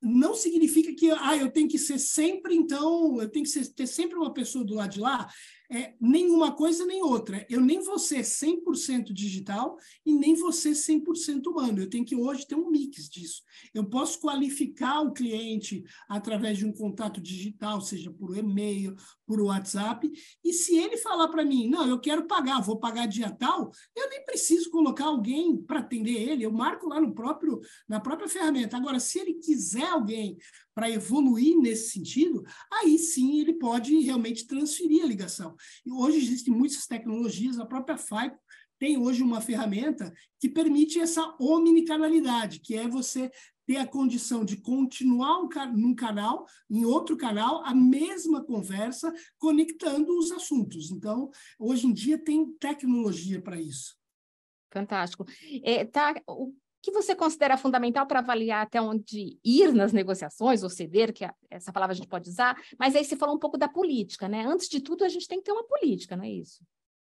não 0.02 0.34
significa 0.34 0.92
que 0.94 1.10
ah, 1.12 1.37
eu 1.37 1.50
tenho 1.50 1.68
que 1.68 1.78
ser 1.78 1.99
sempre, 1.99 2.56
então, 2.56 3.20
eu 3.20 3.28
tenho 3.28 3.44
que 3.44 3.50
ser, 3.50 3.72
ter 3.72 3.87
sempre 3.87 4.16
uma 4.16 4.32
pessoa 4.32 4.64
do 4.64 4.75
lado 4.75 4.92
de 4.92 5.00
lá 5.00 5.28
é 5.70 5.94
nenhuma 6.00 6.52
coisa 6.52 6.84
nem 6.84 7.02
outra. 7.02 7.46
Eu 7.48 7.60
nem 7.60 7.80
vou 7.80 7.98
ser 7.98 8.22
100% 8.22 9.12
digital 9.12 9.76
e 10.04 10.12
nem 10.12 10.34
vou 10.34 10.52
ser 10.52 10.72
100% 10.72 11.46
humano. 11.46 11.80
Eu 11.80 11.88
tenho 11.88 12.04
que 12.04 12.16
hoje 12.16 12.46
ter 12.46 12.56
um 12.56 12.70
mix 12.70 13.08
disso. 13.08 13.42
Eu 13.72 13.84
posso 13.84 14.20
qualificar 14.20 15.00
o 15.00 15.12
cliente 15.12 15.84
através 16.08 16.58
de 16.58 16.66
um 16.66 16.72
contato 16.72 17.20
digital, 17.20 17.80
seja 17.80 18.10
por 18.10 18.36
e-mail, 18.36 18.96
por 19.26 19.40
WhatsApp, 19.40 20.10
e 20.44 20.52
se 20.52 20.76
ele 20.76 20.96
falar 20.96 21.28
para 21.28 21.44
mim, 21.44 21.68
não, 21.68 21.86
eu 21.86 22.00
quero 22.00 22.26
pagar, 22.26 22.60
vou 22.60 22.80
pagar 22.80 23.06
dia 23.06 23.30
tal, 23.30 23.70
eu 23.94 24.10
nem 24.10 24.24
preciso 24.24 24.68
colocar 24.70 25.04
alguém 25.04 25.56
para 25.56 25.78
atender 25.78 26.20
ele, 26.30 26.44
eu 26.44 26.50
marco 26.50 26.88
lá 26.88 27.00
no 27.00 27.14
próprio 27.14 27.60
na 27.88 28.00
própria 28.00 28.28
ferramenta. 28.28 28.76
Agora, 28.76 28.98
se 28.98 29.20
ele 29.20 29.34
quiser 29.34 29.86
alguém 29.86 30.36
para 30.74 30.90
evoluir 30.90 31.58
nesse 31.58 31.90
sentido, 31.90 32.44
aí 32.72 32.98
sim 32.98 33.40
ele 33.40 33.54
pode 33.54 33.98
realmente 34.00 34.46
transferir 34.46 35.02
a 35.02 35.06
ligação. 35.06 35.54
E 35.84 35.92
hoje 35.92 36.18
existem 36.18 36.52
muitas 36.52 36.86
tecnologias, 36.86 37.58
a 37.58 37.66
própria 37.66 37.98
FICO 37.98 38.38
tem 38.78 38.96
hoje 38.96 39.22
uma 39.22 39.42
ferramenta 39.42 40.10
que 40.40 40.48
permite 40.48 40.98
essa 40.98 41.36
omnicanalidade, 41.38 42.60
que 42.60 42.74
é 42.74 42.88
você 42.88 43.30
ter 43.66 43.76
a 43.76 43.86
condição 43.86 44.42
de 44.42 44.56
continuar 44.56 45.46
num 45.72 45.94
canal, 45.94 46.46
em 46.68 46.84
outro 46.84 47.16
canal, 47.16 47.62
a 47.64 47.74
mesma 47.74 48.42
conversa, 48.42 49.12
conectando 49.38 50.18
os 50.18 50.32
assuntos. 50.32 50.90
Então, 50.90 51.30
hoje 51.58 51.86
em 51.86 51.92
dia 51.92 52.18
tem 52.18 52.52
tecnologia 52.54 53.40
para 53.40 53.60
isso. 53.60 53.96
Fantástico. 54.72 55.26
É, 55.62 55.84
tá, 55.84 56.20
o 56.26 56.54
que 56.82 56.90
você 56.90 57.14
considera 57.14 57.56
fundamental 57.56 58.06
para 58.06 58.20
avaliar 58.20 58.64
até 58.64 58.80
onde 58.80 59.38
ir 59.44 59.72
nas 59.72 59.92
negociações, 59.92 60.62
ou 60.62 60.70
ceder, 60.70 61.12
que 61.12 61.25
é, 61.25 61.30
essa 61.50 61.72
palavra 61.72 61.92
a 61.92 61.96
gente 61.96 62.08
pode 62.08 62.28
usar, 62.28 62.56
mas 62.78 62.96
aí 62.96 63.04
você 63.04 63.16
falou 63.16 63.37
um 63.37 63.38
pouco 63.38 63.58
da 63.58 63.68
política, 63.68 64.28
né? 64.28 64.44
Antes 64.46 64.68
de 64.68 64.80
tudo, 64.80 65.04
a 65.04 65.08
gente 65.08 65.28
tem 65.28 65.38
que 65.38 65.44
ter 65.44 65.52
uma 65.52 65.64
política, 65.64 66.16
não 66.16 66.25
é 66.25 66.30
isso? 66.30 66.64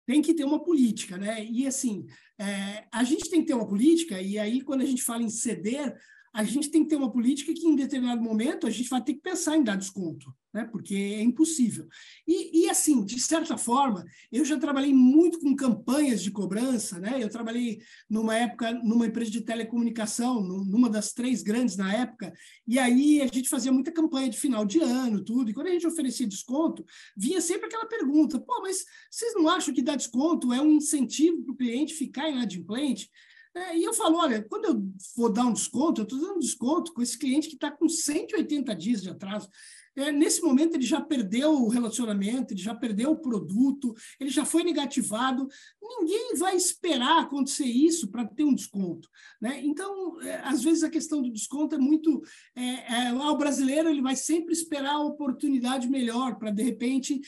Tem 0.05 0.21
que 0.21 0.33
ter 0.33 0.43
uma 0.43 0.61
política, 0.61 1.17
né? 1.17 1.43
E 1.45 1.65
assim, 1.65 2.05
é, 2.37 2.85
a 2.91 3.03
gente 3.03 3.29
tem 3.29 3.41
que 3.41 3.47
ter 3.47 3.53
uma 3.53 3.67
política, 3.67 4.21
e 4.21 4.37
aí 4.37 4.61
quando 4.61 4.81
a 4.81 4.85
gente 4.85 5.03
fala 5.03 5.23
em 5.23 5.29
ceder, 5.29 5.95
a 6.33 6.43
gente 6.43 6.69
tem 6.69 6.83
que 6.83 6.89
ter 6.89 6.95
uma 6.95 7.11
política 7.11 7.53
que, 7.53 7.67
em 7.67 7.75
determinado 7.75 8.21
momento, 8.21 8.65
a 8.65 8.69
gente 8.69 8.89
vai 8.89 9.03
ter 9.03 9.15
que 9.15 9.21
pensar 9.21 9.57
em 9.57 9.63
dar 9.63 9.75
desconto, 9.75 10.33
né? 10.53 10.63
porque 10.63 10.95
é 10.95 11.21
impossível. 11.21 11.87
E, 12.25 12.63
e, 12.63 12.69
assim, 12.69 13.03
de 13.03 13.19
certa 13.19 13.57
forma, 13.57 14.05
eu 14.31 14.45
já 14.45 14.57
trabalhei 14.57 14.93
muito 14.93 15.39
com 15.39 15.53
campanhas 15.55 16.23
de 16.23 16.31
cobrança, 16.31 16.99
né? 16.99 17.21
eu 17.21 17.29
trabalhei 17.29 17.81
numa 18.09 18.35
época 18.37 18.71
numa 18.71 19.07
empresa 19.07 19.29
de 19.29 19.41
telecomunicação, 19.41 20.41
numa 20.41 20.89
das 20.89 21.11
três 21.11 21.43
grandes 21.43 21.75
na 21.75 21.93
época, 21.93 22.31
e 22.65 22.79
aí 22.79 23.21
a 23.21 23.27
gente 23.27 23.49
fazia 23.49 23.71
muita 23.71 23.91
campanha 23.91 24.29
de 24.29 24.39
final 24.39 24.65
de 24.65 24.79
ano, 24.79 25.23
tudo, 25.23 25.49
e 25.49 25.53
quando 25.53 25.67
a 25.67 25.71
gente 25.71 25.87
oferecia 25.87 26.25
desconto, 26.25 26.85
vinha 27.17 27.41
sempre 27.41 27.65
aquela 27.65 27.85
pergunta, 27.85 28.39
pô, 28.39 28.61
mas 28.61 28.85
vocês 29.09 29.33
não 29.35 29.49
acham 29.49 29.73
que 29.73 29.81
dar 29.81 29.97
desconto 29.97 30.53
é 30.53 30.61
um 30.61 30.71
incentivo 30.71 31.43
para 31.43 31.53
o 31.53 31.57
cliente 31.57 31.93
ficar 31.93 32.29
inadimplente? 32.29 33.09
É, 33.53 33.77
e 33.77 33.83
eu 33.83 33.93
falo, 33.93 34.17
olha, 34.17 34.41
quando 34.43 34.65
eu 34.65 34.81
vou 35.15 35.31
dar 35.31 35.45
um 35.45 35.53
desconto, 35.53 36.01
eu 36.01 36.03
estou 36.03 36.19
dando 36.19 36.39
desconto 36.39 36.93
com 36.93 37.01
esse 37.01 37.17
cliente 37.17 37.49
que 37.49 37.55
está 37.55 37.69
com 37.69 37.87
180 37.89 38.73
dias 38.75 39.01
de 39.01 39.09
atraso. 39.09 39.49
É, 39.93 40.09
nesse 40.09 40.41
momento 40.41 40.75
ele 40.75 40.85
já 40.85 41.01
perdeu 41.01 41.51
o 41.51 41.67
relacionamento, 41.67 42.53
ele 42.53 42.61
já 42.61 42.73
perdeu 42.73 43.11
o 43.11 43.19
produto, 43.19 43.93
ele 44.19 44.29
já 44.29 44.45
foi 44.45 44.63
negativado. 44.63 45.47
Ninguém 45.81 46.35
vai 46.35 46.55
esperar 46.55 47.21
acontecer 47.21 47.65
isso 47.65 48.09
para 48.09 48.25
ter 48.25 48.45
um 48.45 48.55
desconto. 48.55 49.09
Né? 49.41 49.59
Então, 49.63 50.21
é, 50.21 50.41
às 50.45 50.63
vezes 50.63 50.83
a 50.83 50.89
questão 50.89 51.21
do 51.21 51.31
desconto 51.31 51.75
é 51.75 51.77
muito. 51.77 52.21
É, 52.55 53.07
é, 53.07 53.13
o 53.13 53.37
brasileiro 53.37 53.89
ele 53.89 54.01
vai 54.01 54.15
sempre 54.15 54.53
esperar 54.53 54.95
a 54.95 55.03
oportunidade 55.03 55.89
melhor 55.89 56.37
para, 56.37 56.51
de 56.51 56.63
repente, 56.63 57.19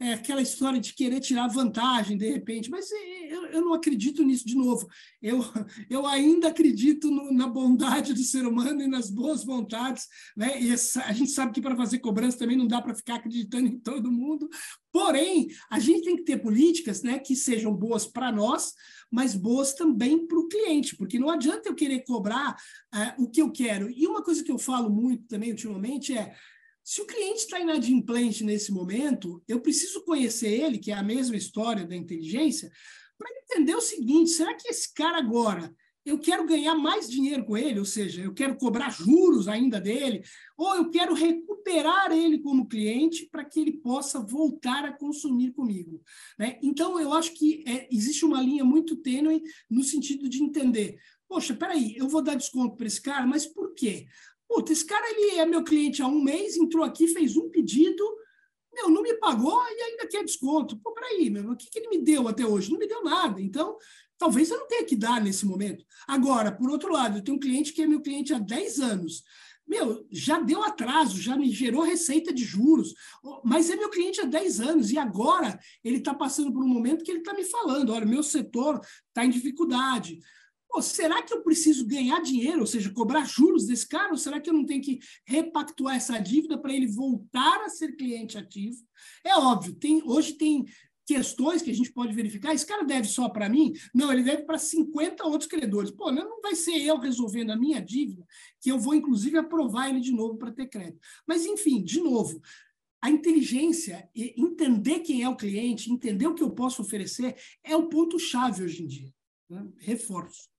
é 0.00 0.12
aquela 0.12 0.40
história 0.40 0.78
de 0.78 0.94
querer 0.94 1.20
tirar 1.20 1.48
vantagem 1.48 2.16
de 2.16 2.30
repente, 2.30 2.70
mas 2.70 2.90
é, 2.92 3.34
eu, 3.34 3.46
eu 3.46 3.60
não 3.62 3.74
acredito 3.74 4.22
nisso 4.22 4.46
de 4.46 4.54
novo. 4.54 4.86
Eu, 5.20 5.40
eu 5.90 6.06
ainda 6.06 6.48
acredito 6.48 7.10
no, 7.10 7.32
na 7.32 7.48
bondade 7.48 8.14
do 8.14 8.22
ser 8.22 8.46
humano 8.46 8.80
e 8.80 8.86
nas 8.86 9.10
boas 9.10 9.44
vontades, 9.44 10.06
né? 10.36 10.60
E 10.60 10.72
essa, 10.72 11.02
a 11.02 11.12
gente 11.12 11.32
sabe 11.32 11.52
que 11.52 11.60
para 11.60 11.76
fazer 11.76 11.98
cobrança 11.98 12.38
também 12.38 12.56
não 12.56 12.66
dá 12.66 12.80
para 12.80 12.94
ficar 12.94 13.16
acreditando 13.16 13.66
em 13.66 13.78
todo 13.78 14.12
mundo. 14.12 14.48
Porém, 14.92 15.48
a 15.70 15.78
gente 15.80 16.04
tem 16.04 16.16
que 16.16 16.24
ter 16.24 16.38
políticas, 16.38 17.02
né, 17.02 17.18
que 17.18 17.36
sejam 17.36 17.74
boas 17.74 18.06
para 18.06 18.32
nós, 18.32 18.72
mas 19.10 19.34
boas 19.34 19.74
também 19.74 20.26
para 20.26 20.38
o 20.38 20.48
cliente, 20.48 20.96
porque 20.96 21.18
não 21.18 21.30
adianta 21.30 21.68
eu 21.68 21.74
querer 21.74 22.04
cobrar 22.04 22.56
uh, 22.94 23.22
o 23.22 23.28
que 23.28 23.42
eu 23.42 23.50
quero. 23.50 23.90
E 23.90 24.06
uma 24.06 24.22
coisa 24.22 24.42
que 24.42 24.50
eu 24.50 24.58
falo 24.58 24.88
muito 24.88 25.26
também 25.26 25.50
ultimamente 25.50 26.16
é 26.16 26.34
se 26.88 27.02
o 27.02 27.06
cliente 27.06 27.40
está 27.40 27.60
inadimplente 27.60 28.42
nesse 28.42 28.72
momento, 28.72 29.42
eu 29.46 29.60
preciso 29.60 30.02
conhecer 30.06 30.48
ele, 30.48 30.78
que 30.78 30.90
é 30.90 30.94
a 30.94 31.02
mesma 31.02 31.36
história 31.36 31.84
da 31.84 31.94
inteligência, 31.94 32.72
para 33.18 33.28
entender 33.42 33.74
o 33.74 33.80
seguinte: 33.82 34.30
será 34.30 34.54
que 34.54 34.66
esse 34.68 34.94
cara 34.94 35.18
agora 35.18 35.70
eu 36.02 36.18
quero 36.18 36.46
ganhar 36.46 36.74
mais 36.74 37.06
dinheiro 37.06 37.44
com 37.44 37.58
ele, 37.58 37.78
ou 37.78 37.84
seja, 37.84 38.22
eu 38.22 38.32
quero 38.32 38.56
cobrar 38.56 38.88
juros 38.88 39.48
ainda 39.48 39.78
dele, 39.78 40.22
ou 40.56 40.76
eu 40.76 40.88
quero 40.88 41.12
recuperar 41.12 42.10
ele 42.10 42.38
como 42.38 42.66
cliente 42.66 43.28
para 43.30 43.44
que 43.44 43.60
ele 43.60 43.72
possa 43.72 44.18
voltar 44.18 44.86
a 44.86 44.96
consumir 44.96 45.52
comigo. 45.52 46.00
Né? 46.38 46.58
Então, 46.62 46.98
eu 46.98 47.12
acho 47.12 47.34
que 47.34 47.62
é, 47.66 47.86
existe 47.92 48.24
uma 48.24 48.40
linha 48.40 48.64
muito 48.64 48.96
tênue 48.96 49.42
no 49.68 49.84
sentido 49.84 50.26
de 50.26 50.42
entender. 50.42 50.98
Poxa, 51.28 51.54
peraí, 51.54 51.94
eu 51.98 52.08
vou 52.08 52.22
dar 52.22 52.34
desconto 52.34 52.76
para 52.76 52.86
esse 52.86 53.02
cara, 53.02 53.26
mas 53.26 53.44
por 53.44 53.74
quê? 53.74 54.06
Puta, 54.48 54.72
esse 54.72 54.84
cara 54.84 55.08
ele 55.10 55.38
é 55.38 55.44
meu 55.44 55.62
cliente 55.62 56.00
há 56.00 56.06
um 56.06 56.22
mês, 56.22 56.56
entrou 56.56 56.82
aqui, 56.82 57.06
fez 57.08 57.36
um 57.36 57.50
pedido, 57.50 58.02
meu, 58.72 58.90
não 58.90 59.02
me 59.02 59.14
pagou 59.14 59.60
e 59.68 59.82
ainda 59.82 60.06
quer 60.06 60.24
desconto. 60.24 60.78
Pô, 60.78 60.92
peraí, 60.92 61.28
meu, 61.28 61.50
o 61.50 61.56
que, 61.56 61.68
que 61.68 61.78
ele 61.78 61.88
me 61.88 61.98
deu 61.98 62.28
até 62.28 62.46
hoje? 62.46 62.70
Não 62.70 62.78
me 62.78 62.86
deu 62.86 63.02
nada. 63.02 63.40
Então, 63.40 63.76
talvez 64.16 64.50
eu 64.50 64.58
não 64.58 64.68
tenha 64.68 64.84
que 64.84 64.96
dar 64.96 65.20
nesse 65.20 65.44
momento. 65.44 65.84
Agora, 66.06 66.52
por 66.52 66.70
outro 66.70 66.92
lado, 66.92 67.18
eu 67.18 67.24
tenho 67.24 67.36
um 67.36 67.40
cliente 67.40 67.72
que 67.72 67.82
é 67.82 67.86
meu 67.86 68.00
cliente 68.00 68.32
há 68.32 68.38
10 68.38 68.80
anos. 68.80 69.24
Meu, 69.66 70.06
já 70.10 70.40
deu 70.40 70.62
atraso, 70.62 71.20
já 71.20 71.36
me 71.36 71.50
gerou 71.50 71.82
receita 71.82 72.32
de 72.32 72.42
juros, 72.42 72.94
mas 73.44 73.68
é 73.68 73.76
meu 73.76 73.90
cliente 73.90 74.18
há 74.18 74.24
10 74.24 74.60
anos 74.60 74.90
e 74.90 74.96
agora 74.96 75.60
ele 75.84 75.98
está 75.98 76.14
passando 76.14 76.50
por 76.50 76.64
um 76.64 76.68
momento 76.68 77.04
que 77.04 77.10
ele 77.10 77.18
está 77.18 77.34
me 77.34 77.44
falando: 77.44 77.92
olha, 77.92 78.06
meu 78.06 78.22
setor 78.22 78.80
está 79.08 79.26
em 79.26 79.30
dificuldade. 79.30 80.20
Pô, 80.68 80.82
será 80.82 81.22
que 81.22 81.32
eu 81.32 81.42
preciso 81.42 81.86
ganhar 81.86 82.20
dinheiro, 82.20 82.60
ou 82.60 82.66
seja, 82.66 82.92
cobrar 82.92 83.24
juros 83.24 83.66
desse 83.66 83.88
cara? 83.88 84.10
Ou 84.10 84.18
será 84.18 84.38
que 84.38 84.50
eu 84.50 84.54
não 84.54 84.66
tenho 84.66 84.82
que 84.82 84.98
repactuar 85.24 85.96
essa 85.96 86.18
dívida 86.18 86.58
para 86.58 86.72
ele 86.72 86.86
voltar 86.86 87.62
a 87.64 87.68
ser 87.68 87.96
cliente 87.96 88.36
ativo? 88.36 88.76
É 89.24 89.34
óbvio, 89.36 89.74
tem, 89.74 90.02
hoje 90.04 90.34
tem 90.34 90.66
questões 91.08 91.62
que 91.62 91.70
a 91.70 91.74
gente 91.74 91.90
pode 91.90 92.14
verificar. 92.14 92.52
Esse 92.52 92.66
cara 92.66 92.84
deve 92.84 93.08
só 93.08 93.30
para 93.30 93.48
mim? 93.48 93.72
Não, 93.94 94.12
ele 94.12 94.22
deve 94.22 94.42
para 94.42 94.58
50 94.58 95.24
outros 95.24 95.48
credores. 95.48 95.90
Pô, 95.90 96.12
não 96.12 96.42
vai 96.42 96.54
ser 96.54 96.76
eu 96.82 96.98
resolvendo 96.98 97.50
a 97.50 97.56
minha 97.56 97.80
dívida 97.80 98.26
que 98.60 98.70
eu 98.70 98.78
vou, 98.78 98.94
inclusive, 98.94 99.38
aprovar 99.38 99.88
ele 99.88 100.00
de 100.00 100.12
novo 100.12 100.36
para 100.36 100.52
ter 100.52 100.66
crédito. 100.66 101.00
Mas, 101.26 101.46
enfim, 101.46 101.82
de 101.82 102.02
novo, 102.02 102.42
a 103.00 103.10
inteligência, 103.10 104.06
entender 104.14 105.00
quem 105.00 105.22
é 105.22 105.28
o 105.28 105.36
cliente, 105.36 105.90
entender 105.90 106.26
o 106.26 106.34
que 106.34 106.42
eu 106.42 106.50
posso 106.50 106.82
oferecer, 106.82 107.34
é 107.64 107.74
o 107.74 107.88
ponto-chave 107.88 108.64
hoje 108.64 108.82
em 108.82 108.86
dia. 108.86 109.14
Né? 109.48 109.66
Reforço. 109.78 110.50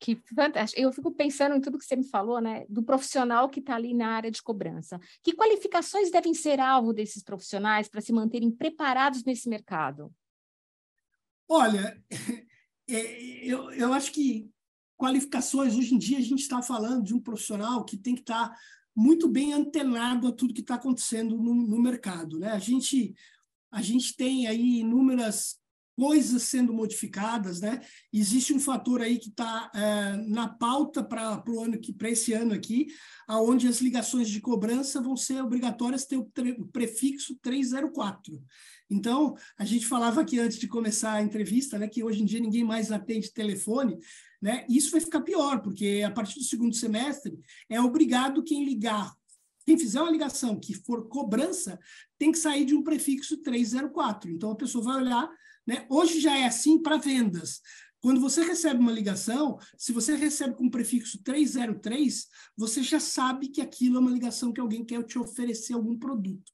Que 0.00 0.16
fantástico. 0.34 0.80
Eu 0.80 0.90
fico 0.92 1.12
pensando 1.12 1.54
em 1.54 1.60
tudo 1.60 1.78
que 1.78 1.84
você 1.84 1.94
me 1.94 2.08
falou, 2.08 2.40
né? 2.40 2.64
Do 2.70 2.82
profissional 2.82 3.50
que 3.50 3.60
está 3.60 3.74
ali 3.74 3.92
na 3.92 4.08
área 4.08 4.30
de 4.30 4.42
cobrança. 4.42 4.98
Que 5.22 5.34
qualificações 5.34 6.10
devem 6.10 6.32
ser 6.32 6.58
alvo 6.58 6.94
desses 6.94 7.22
profissionais 7.22 7.86
para 7.86 8.00
se 8.00 8.10
manterem 8.10 8.50
preparados 8.50 9.22
nesse 9.24 9.46
mercado? 9.46 10.10
Olha, 11.46 12.02
é, 12.88 13.44
eu, 13.44 13.70
eu 13.72 13.92
acho 13.92 14.10
que 14.10 14.50
qualificações, 14.96 15.76
hoje 15.76 15.94
em 15.94 15.98
dia 15.98 16.16
a 16.16 16.22
gente 16.22 16.40
está 16.40 16.62
falando 16.62 17.04
de 17.04 17.14
um 17.14 17.20
profissional 17.20 17.84
que 17.84 17.96
tem 17.96 18.14
que 18.14 18.22
estar 18.22 18.48
tá 18.48 18.56
muito 18.96 19.28
bem 19.28 19.52
antenado 19.52 20.28
a 20.28 20.32
tudo 20.32 20.54
que 20.54 20.60
está 20.62 20.76
acontecendo 20.76 21.36
no, 21.36 21.54
no, 21.54 21.80
mercado. 21.80 22.38
Né? 22.38 22.50
A, 22.52 22.58
gente, 22.58 23.14
a 23.70 23.82
gente 23.82 24.16
tem 24.16 24.46
aí 24.46 24.80
inúmeras 24.80 25.58
coisas 26.00 26.44
sendo 26.44 26.72
modificadas, 26.72 27.60
né? 27.60 27.82
Existe 28.10 28.54
um 28.54 28.58
fator 28.58 29.02
aí 29.02 29.18
que 29.18 29.28
está 29.28 29.70
é, 29.74 30.16
na 30.28 30.48
pauta 30.48 31.04
para 31.04 31.44
o 31.46 31.62
ano 31.62 31.78
que 31.78 31.92
para 31.92 32.08
esse 32.08 32.32
ano 32.32 32.54
aqui, 32.54 32.86
aonde 33.28 33.68
as 33.68 33.82
ligações 33.82 34.30
de 34.30 34.40
cobrança 34.40 34.98
vão 35.02 35.14
ser 35.14 35.42
obrigatórias 35.42 36.06
ter 36.06 36.16
o, 36.16 36.26
o 36.56 36.66
prefixo 36.68 37.38
304. 37.42 38.42
Então, 38.88 39.34
a 39.58 39.64
gente 39.66 39.86
falava 39.86 40.22
aqui 40.22 40.38
antes 40.38 40.58
de 40.58 40.66
começar 40.66 41.12
a 41.12 41.22
entrevista, 41.22 41.78
né, 41.78 41.86
que 41.86 42.02
hoje 42.02 42.22
em 42.22 42.24
dia 42.24 42.40
ninguém 42.40 42.64
mais 42.64 42.90
atende 42.90 43.30
telefone, 43.30 43.98
né? 44.40 44.64
Isso 44.70 44.92
vai 44.92 45.02
ficar 45.02 45.20
pior, 45.20 45.60
porque 45.60 46.02
a 46.02 46.10
partir 46.10 46.38
do 46.38 46.44
segundo 46.46 46.74
semestre 46.74 47.38
é 47.68 47.78
obrigado 47.78 48.42
quem 48.42 48.64
ligar 48.64 49.14
quem 49.66 49.78
fizer 49.78 50.00
uma 50.00 50.10
ligação 50.10 50.58
que 50.58 50.74
for 50.74 51.06
cobrança 51.06 51.78
tem 52.18 52.32
que 52.32 52.38
sair 52.38 52.64
de 52.64 52.74
um 52.74 52.82
prefixo 52.82 53.36
304. 53.36 54.30
Então 54.30 54.50
a 54.50 54.56
pessoa 54.56 54.82
vai 54.82 54.96
olhar 55.02 55.30
né? 55.66 55.86
Hoje 55.88 56.20
já 56.20 56.36
é 56.36 56.46
assim 56.46 56.80
para 56.80 56.96
vendas. 56.96 57.60
Quando 58.00 58.20
você 58.20 58.42
recebe 58.42 58.80
uma 58.80 58.92
ligação, 58.92 59.58
se 59.76 59.92
você 59.92 60.16
recebe 60.16 60.56
com 60.56 60.66
o 60.66 60.70
prefixo 60.70 61.22
303, 61.22 62.26
você 62.56 62.82
já 62.82 62.98
sabe 62.98 63.48
que 63.48 63.60
aquilo 63.60 63.98
é 63.98 64.00
uma 64.00 64.10
ligação 64.10 64.52
que 64.52 64.60
alguém 64.60 64.84
quer 64.84 65.02
te 65.04 65.18
oferecer 65.18 65.74
algum 65.74 65.98
produto. 65.98 66.50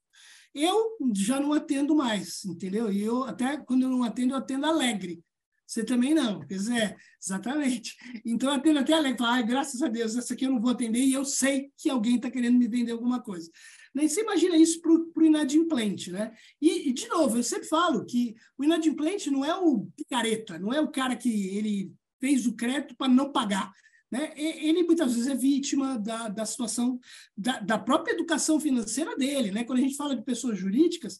Eu 0.53 0.97
já 1.13 1.39
não 1.39 1.53
atendo 1.53 1.95
mais, 1.95 2.43
entendeu? 2.43 2.91
E 2.91 3.01
eu 3.01 3.23
até 3.23 3.57
quando 3.57 3.83
eu 3.83 3.89
não 3.89 4.03
atendo, 4.03 4.33
eu 4.33 4.37
atendo 4.37 4.65
alegre. 4.65 5.23
Você 5.67 5.83
também 5.83 6.13
não, 6.13 6.39
quer 6.39 6.55
dizer, 6.55 6.97
exatamente. 7.21 7.93
Então, 8.25 8.49
atendo 8.49 8.79
até 8.79 8.93
alegre, 8.93 9.17
falo, 9.17 9.45
graças 9.45 9.81
a 9.81 9.89
Deus, 9.89 10.15
essa 10.15 10.33
aqui 10.33 10.45
eu 10.45 10.51
não 10.51 10.61
vou 10.61 10.71
atender 10.71 11.01
e 11.01 11.11
eu 11.11 11.25
sei 11.25 11.69
que 11.77 11.89
alguém 11.89 12.15
está 12.15 12.31
querendo 12.31 12.57
me 12.57 12.69
vender 12.69 12.93
alguma 12.93 13.21
coisa. 13.21 13.51
Né? 13.93 14.07
Você 14.07 14.21
imagina 14.21 14.55
isso 14.55 14.81
para 14.81 14.93
o 14.93 15.25
inadimplente, 15.25 16.09
né? 16.09 16.33
E, 16.61 16.89
e, 16.89 16.93
de 16.93 17.09
novo, 17.09 17.37
eu 17.37 17.43
sempre 17.43 17.67
falo 17.67 18.05
que 18.05 18.33
o 18.57 18.63
inadimplente 18.63 19.29
não 19.29 19.43
é 19.43 19.53
o 19.55 19.87
picareta, 19.97 20.57
não 20.57 20.71
é 20.71 20.79
o 20.79 20.87
cara 20.89 21.17
que 21.17 21.57
ele 21.57 21.91
fez 22.17 22.47
o 22.47 22.55
crédito 22.55 22.95
para 22.95 23.09
não 23.09 23.33
pagar. 23.33 23.73
Né? 24.09 24.31
Ele 24.37 24.83
muitas 24.83 25.13
vezes 25.13 25.27
é 25.27 25.35
vítima 25.35 25.99
da, 25.99 26.29
da 26.29 26.45
situação 26.45 26.97
da, 27.35 27.59
da 27.59 27.77
própria 27.77 28.13
educação 28.13 28.57
financeira 28.57 29.17
dele. 29.17 29.51
Né? 29.51 29.65
Quando 29.65 29.79
a 29.79 29.81
gente 29.81 29.97
fala 29.97 30.15
de 30.15 30.23
pessoas 30.23 30.57
jurídicas, 30.57 31.17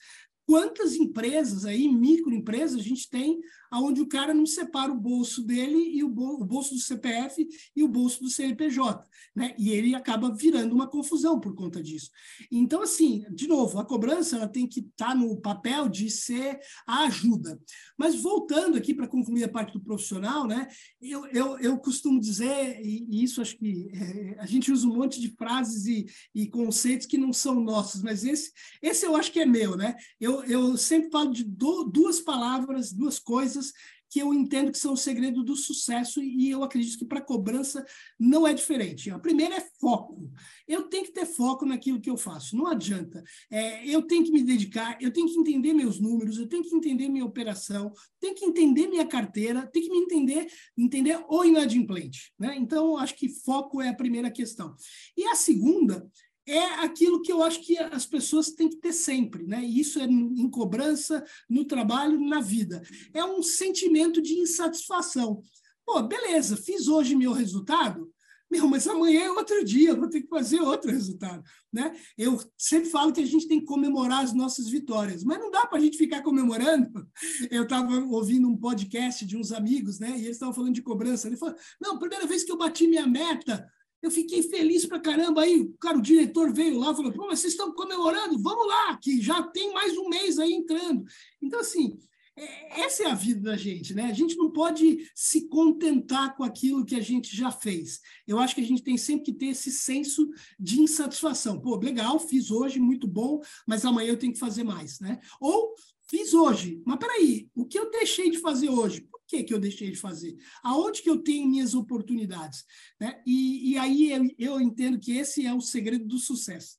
quantas 0.47 0.95
empresas 0.95 1.65
aí, 1.65 1.89
microempresas, 1.89 2.79
a 2.79 2.83
gente 2.83 3.09
tem 3.09 3.41
onde 3.73 4.01
o 4.01 4.07
cara 4.07 4.33
não 4.33 4.45
separa 4.45 4.91
o 4.91 4.99
bolso 4.99 5.43
dele 5.43 5.77
e 5.93 6.03
o, 6.03 6.09
bol 6.09 6.41
o 6.41 6.45
bolso 6.45 6.73
do 6.73 6.79
CPF 6.79 7.45
e 7.75 7.83
o 7.83 7.87
bolso 7.87 8.21
do 8.21 8.29
CNPJ, 8.29 9.05
né? 9.35 9.53
E 9.57 9.71
ele 9.71 9.93
acaba 9.93 10.33
virando 10.33 10.73
uma 10.73 10.87
confusão 10.87 11.37
por 11.39 11.53
conta 11.53 11.83
disso. 11.83 12.09
Então, 12.49 12.81
assim, 12.81 13.25
de 13.29 13.45
novo, 13.45 13.77
a 13.77 13.85
cobrança 13.85 14.37
ela 14.37 14.47
tem 14.47 14.67
que 14.67 14.79
estar 14.79 15.09
tá 15.09 15.15
no 15.15 15.35
papel 15.41 15.89
de 15.89 16.09
ser 16.09 16.59
a 16.87 17.03
ajuda. 17.03 17.59
Mas 17.97 18.15
voltando 18.15 18.77
aqui 18.77 18.93
para 18.93 19.07
concluir 19.07 19.43
a 19.43 19.49
parte 19.49 19.73
do 19.73 19.83
profissional, 19.83 20.47
né? 20.47 20.67
Eu, 21.01 21.25
eu, 21.27 21.59
eu 21.59 21.77
costumo 21.77 22.21
dizer, 22.21 22.79
e, 22.81 23.23
isso 23.23 23.41
acho 23.41 23.57
que 23.57 23.89
é, 23.93 24.39
a 24.39 24.45
gente 24.45 24.71
usa 24.71 24.87
um 24.87 24.95
monte 24.95 25.19
de 25.19 25.29
frases 25.35 25.85
e, 25.85 26.05
e 26.33 26.47
conceitos 26.47 27.05
que 27.05 27.17
não 27.17 27.33
são 27.33 27.59
nossos, 27.59 28.01
mas 28.01 28.23
esse, 28.23 28.51
esse 28.81 29.05
eu 29.05 29.15
acho 29.15 29.31
que 29.31 29.41
é 29.41 29.45
meu, 29.45 29.75
né? 29.75 29.95
Eu, 30.19 30.36
eu, 30.43 30.77
sempre 30.77 31.11
falo 31.11 31.31
de 31.31 31.43
do, 31.43 31.83
duas 31.83 32.19
palavras, 32.19 32.91
duas 32.91 33.19
coisas 33.19 33.73
que 34.09 34.19
eu 34.19 34.33
entendo 34.33 34.71
que 34.71 34.77
são 34.77 34.93
o 34.93 34.97
segredo 34.97 35.43
do 35.43 35.55
sucesso 35.55 36.21
e 36.21 36.49
eu 36.49 36.63
acredito 36.63 36.97
que 36.97 37.05
para 37.05 37.21
cobrança 37.21 37.85
não 38.19 38.47
é 38.47 38.53
diferente. 38.53 39.11
A 39.11 39.19
primeira 39.19 39.55
é 39.55 39.67
foco. 39.79 40.31
Eu 40.67 40.83
tenho 40.83 41.03
que 41.05 41.11
ter 41.11 41.25
foco 41.25 41.65
naquilo 41.65 41.99
que 41.99 42.09
eu 42.09 42.17
faço, 42.17 42.55
não 42.55 42.67
adianta. 42.67 43.23
É, 43.51 43.85
eu 43.87 44.01
tenho 44.01 44.23
que 44.23 44.31
me 44.31 44.41
dedicar, 44.41 44.97
eu 45.01 45.11
tenho 45.11 45.27
que 45.27 45.37
entender 45.37 45.73
meus 45.73 45.99
números, 45.99 46.37
eu 46.37 46.47
tenho 46.47 46.63
que 46.63 46.75
entender 46.75 47.09
minha 47.09 47.25
operação, 47.25 47.93
tenho 48.19 48.33
que 48.33 48.45
entender 48.45 48.87
minha 48.87 49.05
carteira, 49.05 49.67
tenho 49.67 49.85
que 49.85 49.91
me 49.91 49.99
entender, 49.99 50.47
entender 50.77 51.19
o 51.27 51.43
inadimplente. 51.43 52.31
Né? 52.39 52.55
Então, 52.57 52.97
acho 52.97 53.15
que 53.15 53.29
foco 53.29 53.81
é 53.81 53.89
a 53.89 53.95
primeira 53.95 54.31
questão. 54.31 54.73
E 55.17 55.25
a 55.25 55.35
segunda 55.35 56.09
é 56.47 56.63
aquilo 56.85 57.21
que 57.21 57.31
eu 57.31 57.43
acho 57.43 57.61
que 57.61 57.77
as 57.77 58.05
pessoas 58.05 58.51
têm 58.51 58.69
que 58.69 58.77
ter 58.77 58.93
sempre, 58.93 59.45
né? 59.45 59.63
E 59.63 59.79
isso 59.79 59.99
é 59.99 60.05
em 60.05 60.49
cobrança, 60.49 61.23
no 61.49 61.65
trabalho, 61.65 62.19
na 62.19 62.39
vida. 62.39 62.81
É 63.13 63.23
um 63.23 63.43
sentimento 63.43 64.21
de 64.21 64.33
insatisfação. 64.33 65.41
Pô, 65.85 66.01
beleza, 66.03 66.57
fiz 66.57 66.87
hoje 66.87 67.15
meu 67.15 67.31
resultado, 67.31 68.11
meu, 68.49 68.65
mas 68.67 68.87
amanhã 68.87 69.25
é 69.25 69.31
outro 69.31 69.63
dia, 69.63 69.89
eu 69.89 69.97
vou 69.97 70.09
ter 70.09 70.21
que 70.21 70.27
fazer 70.29 70.61
outro 70.61 70.89
resultado, 70.89 71.43
né? 71.71 71.93
Eu 72.17 72.39
sempre 72.57 72.89
falo 72.89 73.11
que 73.11 73.19
a 73.19 73.25
gente 73.25 73.47
tem 73.47 73.59
que 73.59 73.65
comemorar 73.65 74.23
as 74.23 74.33
nossas 74.33 74.69
vitórias, 74.69 75.23
mas 75.23 75.37
não 75.37 75.51
dá 75.51 75.65
para 75.65 75.77
a 75.77 75.81
gente 75.81 75.97
ficar 75.97 76.21
comemorando. 76.21 77.07
Eu 77.51 77.63
estava 77.63 77.93
ouvindo 78.05 78.47
um 78.47 78.57
podcast 78.57 79.25
de 79.25 79.35
uns 79.35 79.51
amigos, 79.51 79.99
né? 79.99 80.11
E 80.11 80.23
eles 80.23 80.31
estavam 80.31 80.53
falando 80.53 80.73
de 80.73 80.81
cobrança. 80.81 81.27
Ele 81.27 81.35
falou: 81.35 81.55
não, 81.81 81.99
primeira 81.99 82.25
vez 82.25 82.43
que 82.43 82.51
eu 82.51 82.57
bati 82.57 82.87
minha 82.87 83.05
meta, 83.05 83.67
eu 84.07 84.11
fiquei 84.11 84.41
feliz 84.41 84.85
pra 84.85 84.99
caramba. 84.99 85.41
Aí, 85.41 85.69
cara, 85.79 85.97
o 85.97 86.01
diretor 86.01 86.51
veio 86.51 86.79
lá 86.79 86.91
e 86.91 86.95
falou: 86.95 87.11
Pô, 87.11 87.27
mas 87.27 87.39
vocês 87.39 87.53
estão 87.53 87.73
comemorando? 87.73 88.41
Vamos 88.41 88.67
lá, 88.67 88.97
que 88.97 89.21
já 89.21 89.43
tem 89.43 89.73
mais 89.73 89.97
um 89.97 90.09
mês 90.09 90.39
aí 90.39 90.53
entrando. 90.53 91.03
Então, 91.41 91.59
assim, 91.59 91.99
é, 92.35 92.81
essa 92.81 93.03
é 93.03 93.07
a 93.07 93.15
vida 93.15 93.41
da 93.41 93.57
gente, 93.57 93.93
né? 93.93 94.05
A 94.05 94.13
gente 94.13 94.35
não 94.37 94.51
pode 94.51 95.09
se 95.13 95.47
contentar 95.47 96.35
com 96.35 96.43
aquilo 96.43 96.85
que 96.85 96.95
a 96.95 97.01
gente 97.01 97.35
já 97.35 97.51
fez. 97.51 97.99
Eu 98.25 98.39
acho 98.39 98.55
que 98.55 98.61
a 98.61 98.65
gente 98.65 98.83
tem 98.83 98.97
sempre 98.97 99.25
que 99.25 99.33
ter 99.33 99.47
esse 99.47 99.71
senso 99.71 100.29
de 100.59 100.81
insatisfação. 100.81 101.59
Pô, 101.59 101.75
legal, 101.77 102.17
fiz 102.19 102.49
hoje, 102.49 102.79
muito 102.79 103.07
bom, 103.07 103.41
mas 103.67 103.85
amanhã 103.85 104.09
eu 104.09 104.19
tenho 104.19 104.33
que 104.33 104.39
fazer 104.39 104.63
mais, 104.63 104.99
né? 104.99 105.19
Ou 105.41 105.75
fiz 106.09 106.33
hoje, 106.33 106.81
mas 106.85 106.99
peraí, 106.99 107.49
o 107.53 107.65
que 107.65 107.77
eu 107.77 107.91
deixei 107.91 108.31
de 108.31 108.37
fazer 108.37 108.69
hoje? 108.69 109.05
Que, 109.27 109.43
que 109.43 109.53
eu 109.53 109.59
deixei 109.59 109.91
de 109.91 109.97
fazer? 109.97 110.35
Aonde 110.63 111.01
que 111.01 111.09
eu 111.09 111.17
tenho 111.17 111.47
minhas 111.47 111.73
oportunidades? 111.75 112.63
Né? 112.99 113.21
E, 113.25 113.73
e 113.73 113.77
aí 113.77 114.11
eu, 114.11 114.29
eu 114.37 114.61
entendo 114.61 114.99
que 114.99 115.17
esse 115.17 115.45
é 115.45 115.53
o 115.53 115.61
segredo 115.61 116.05
do 116.05 116.17
sucesso. 116.17 116.77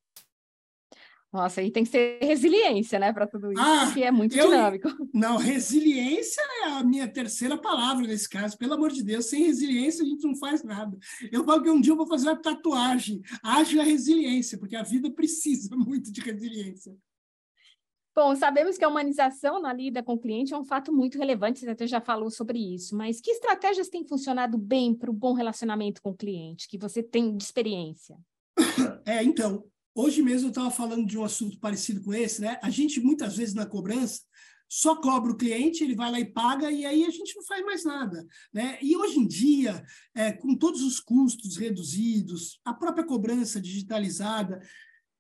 Nossa, 1.31 1.63
e 1.63 1.71
tem 1.71 1.85
que 1.85 1.91
ser 1.91 2.19
resiliência, 2.23 2.99
né, 2.99 3.13
para 3.13 3.27
tudo 3.27 3.53
isso, 3.53 3.61
ah, 3.61 3.91
que 3.93 4.03
é 4.03 4.11
muito 4.11 4.35
eu, 4.35 4.47
dinâmico. 4.47 4.89
Não, 5.13 5.37
resiliência 5.37 6.41
é 6.63 6.65
a 6.71 6.83
minha 6.83 7.07
terceira 7.07 7.59
palavra 7.59 8.07
nesse 8.07 8.27
caso. 8.27 8.57
Pelo 8.57 8.73
amor 8.73 8.91
de 8.91 9.03
Deus, 9.03 9.27
sem 9.27 9.45
resiliência 9.45 10.03
a 10.03 10.09
gente 10.09 10.25
não 10.25 10.35
faz 10.35 10.65
nada. 10.65 10.97
Eu 11.31 11.45
falo 11.45 11.63
que 11.63 11.69
um 11.69 11.81
dia 11.83 11.93
eu 11.93 11.97
vou 11.97 12.07
fazer 12.07 12.29
uma 12.29 12.41
tatuagem. 12.41 13.21
Haja 13.43 13.83
resiliência, 13.83 14.57
porque 14.57 14.75
a 14.75 14.83
vida 14.83 15.11
precisa 15.13 15.77
muito 15.77 16.11
de 16.11 16.23
resiliência. 16.23 16.97
Bom, 18.21 18.35
sabemos 18.35 18.77
que 18.77 18.85
a 18.85 18.89
humanização 18.89 19.63
na 19.63 19.73
lida 19.73 20.03
com 20.03 20.15
o 20.15 20.19
cliente 20.19 20.53
é 20.53 20.59
um 20.59 20.65
fato 20.65 20.93
muito 20.93 21.17
relevante, 21.17 21.61
você 21.61 21.71
até 21.71 21.87
já 21.87 22.01
falou 22.01 22.33
sobre 22.33 22.59
isso, 22.59 22.97
mas 22.97 23.21
que 23.21 23.31
estratégias 23.31 23.89
têm 23.89 24.05
funcionado 24.05 24.59
bem 24.59 24.93
para 24.93 25.09
o 25.09 25.15
bom 25.15 25.35
relacionamento 25.35 26.03
com 26.03 26.11
o 26.11 26.17
cliente, 26.17 26.67
que 26.67 26.77
você 26.77 27.01
tem 27.01 27.37
de 27.37 27.45
experiência? 27.45 28.19
É, 29.07 29.23
então, 29.23 29.65
hoje 29.95 30.21
mesmo 30.21 30.49
eu 30.49 30.51
estava 30.51 30.69
falando 30.69 31.07
de 31.07 31.17
um 31.17 31.23
assunto 31.23 31.61
parecido 31.61 32.03
com 32.03 32.13
esse, 32.13 32.41
né? 32.43 32.59
A 32.61 32.71
gente, 32.71 33.01
muitas 33.01 33.37
vezes, 33.37 33.55
na 33.55 33.65
cobrança, 33.65 34.21
só 34.69 34.97
cobra 34.97 35.31
o 35.31 35.37
cliente, 35.37 35.83
ele 35.83 35.95
vai 35.95 36.11
lá 36.11 36.21
e 36.21 36.27
paga, 36.27 36.71
e 36.71 36.85
aí 36.85 37.05
a 37.05 37.11
gente 37.11 37.35
não 37.37 37.45
faz 37.45 37.65
mais 37.65 37.85
nada. 37.85 38.27
Né? 38.53 38.79
E 38.83 38.97
hoje 38.97 39.19
em 39.19 39.27
dia, 39.27 39.83
é, 40.15 40.33
com 40.33 40.55
todos 40.57 40.83
os 40.83 41.01
custos 41.01 41.57
reduzidos, 41.57 42.61
a 42.65 42.75
própria 42.75 43.07
cobrança 43.07 43.61
digitalizada, 43.61 44.61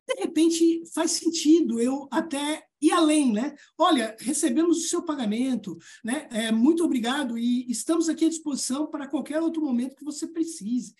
de 0.09 0.21
repente 0.21 0.83
faz 0.94 1.12
sentido 1.12 1.79
eu 1.79 2.09
até 2.11 2.64
ir 2.81 2.92
além, 2.92 3.33
né? 3.33 3.55
Olha, 3.77 4.16
recebemos 4.21 4.79
o 4.79 4.88
seu 4.88 5.03
pagamento, 5.03 5.77
né? 6.03 6.29
É, 6.31 6.51
muito 6.51 6.83
obrigado 6.83 7.37
e 7.37 7.71
estamos 7.71 8.09
aqui 8.09 8.25
à 8.25 8.29
disposição 8.29 8.87
para 8.87 9.07
qualquer 9.07 9.40
outro 9.42 9.62
momento 9.62 9.97
que 9.97 10.05
você 10.05 10.27
precise. 10.27 10.94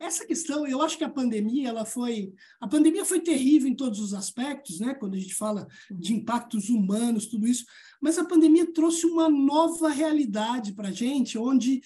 Essa 0.00 0.26
questão, 0.26 0.66
eu 0.66 0.80
acho 0.80 0.96
que 0.96 1.04
a 1.04 1.08
pandemia, 1.08 1.68
ela 1.68 1.84
foi, 1.84 2.32
a 2.60 2.68
pandemia 2.68 3.04
foi 3.04 3.20
terrível 3.20 3.68
em 3.68 3.74
todos 3.74 4.00
os 4.00 4.14
aspectos, 4.14 4.80
né? 4.80 4.94
Quando 4.94 5.14
a 5.14 5.18
gente 5.18 5.34
fala 5.34 5.66
de 5.90 6.14
impactos 6.14 6.68
humanos, 6.68 7.26
tudo 7.26 7.46
isso, 7.46 7.64
mas 8.00 8.18
a 8.18 8.24
pandemia 8.24 8.72
trouxe 8.72 9.06
uma 9.06 9.28
nova 9.28 9.88
realidade 9.88 10.72
para 10.72 10.88
a 10.88 10.92
gente, 10.92 11.38
onde 11.38 11.80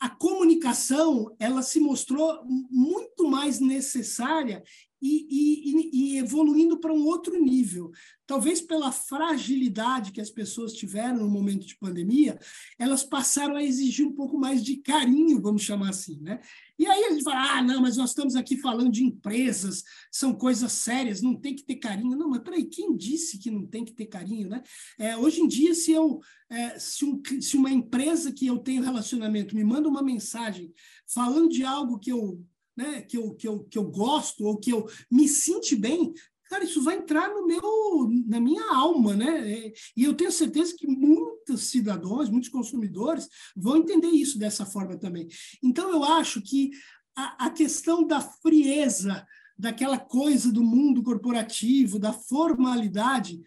a 0.00 0.10
comunicação 0.10 1.34
ela 1.38 1.62
se 1.62 1.80
mostrou 1.80 2.44
muito 2.70 3.26
mais 3.26 3.58
necessária 3.58 4.62
e, 5.04 5.90
e, 5.90 6.14
e 6.14 6.18
evoluindo 6.18 6.78
para 6.78 6.92
um 6.92 7.04
outro 7.04 7.38
nível. 7.38 7.90
Talvez 8.26 8.62
pela 8.62 8.90
fragilidade 8.90 10.10
que 10.10 10.20
as 10.20 10.30
pessoas 10.30 10.72
tiveram 10.72 11.18
no 11.18 11.28
momento 11.28 11.66
de 11.66 11.76
pandemia, 11.76 12.38
elas 12.78 13.04
passaram 13.04 13.54
a 13.54 13.62
exigir 13.62 14.06
um 14.06 14.14
pouco 14.14 14.38
mais 14.38 14.64
de 14.64 14.78
carinho, 14.78 15.42
vamos 15.42 15.62
chamar 15.62 15.90
assim, 15.90 16.18
né? 16.22 16.40
E 16.78 16.86
aí 16.86 17.02
ele 17.02 17.22
fala: 17.22 17.58
ah, 17.58 17.62
não, 17.62 17.82
mas 17.82 17.98
nós 17.98 18.10
estamos 18.10 18.34
aqui 18.34 18.56
falando 18.56 18.90
de 18.90 19.04
empresas, 19.04 19.84
são 20.10 20.32
coisas 20.34 20.72
sérias, 20.72 21.20
não 21.20 21.38
tem 21.38 21.54
que 21.54 21.64
ter 21.64 21.76
carinho. 21.76 22.16
Não, 22.16 22.30
mas 22.30 22.42
peraí, 22.42 22.64
quem 22.64 22.96
disse 22.96 23.38
que 23.38 23.50
não 23.50 23.66
tem 23.66 23.84
que 23.84 23.92
ter 23.92 24.06
carinho, 24.06 24.48
né? 24.48 24.62
É, 24.98 25.16
hoje 25.18 25.42
em 25.42 25.46
dia, 25.46 25.74
se 25.74 25.92
eu 25.92 26.20
é, 26.48 26.78
se, 26.78 27.04
um, 27.04 27.20
se 27.40 27.56
uma 27.56 27.70
empresa 27.70 28.32
que 28.32 28.46
eu 28.46 28.58
tenho 28.58 28.82
relacionamento 28.82 29.54
me 29.54 29.64
manda 29.64 29.88
uma 29.88 30.02
mensagem 30.02 30.72
falando 31.06 31.50
de 31.50 31.62
algo 31.62 31.98
que 31.98 32.10
eu 32.10 32.42
né, 32.76 33.02
que, 33.02 33.16
eu, 33.16 33.34
que, 33.34 33.46
eu, 33.46 33.64
que 33.64 33.78
eu 33.78 33.84
gosto 33.84 34.44
ou 34.44 34.58
que 34.58 34.70
eu 34.70 34.88
me 35.10 35.28
sinto 35.28 35.76
bem, 35.76 36.12
cara, 36.48 36.64
isso 36.64 36.82
vai 36.82 36.96
entrar 36.96 37.28
no 37.28 37.46
meu, 37.46 38.08
na 38.26 38.40
minha 38.40 38.64
alma, 38.72 39.16
né? 39.16 39.52
É, 39.52 39.72
e 39.96 40.04
eu 40.04 40.14
tenho 40.14 40.30
certeza 40.30 40.74
que 40.76 40.86
muitos 40.86 41.62
cidadãos, 41.62 42.28
muitos 42.28 42.50
consumidores 42.50 43.28
vão 43.56 43.76
entender 43.76 44.08
isso 44.08 44.38
dessa 44.38 44.64
forma 44.64 44.96
também. 44.96 45.28
Então, 45.62 45.90
eu 45.90 46.04
acho 46.04 46.40
que 46.42 46.70
a, 47.16 47.46
a 47.46 47.50
questão 47.50 48.06
da 48.06 48.20
frieza, 48.20 49.26
daquela 49.58 49.98
coisa 49.98 50.52
do 50.52 50.62
mundo 50.62 51.02
corporativo, 51.02 51.98
da 51.98 52.12
formalidade, 52.12 53.42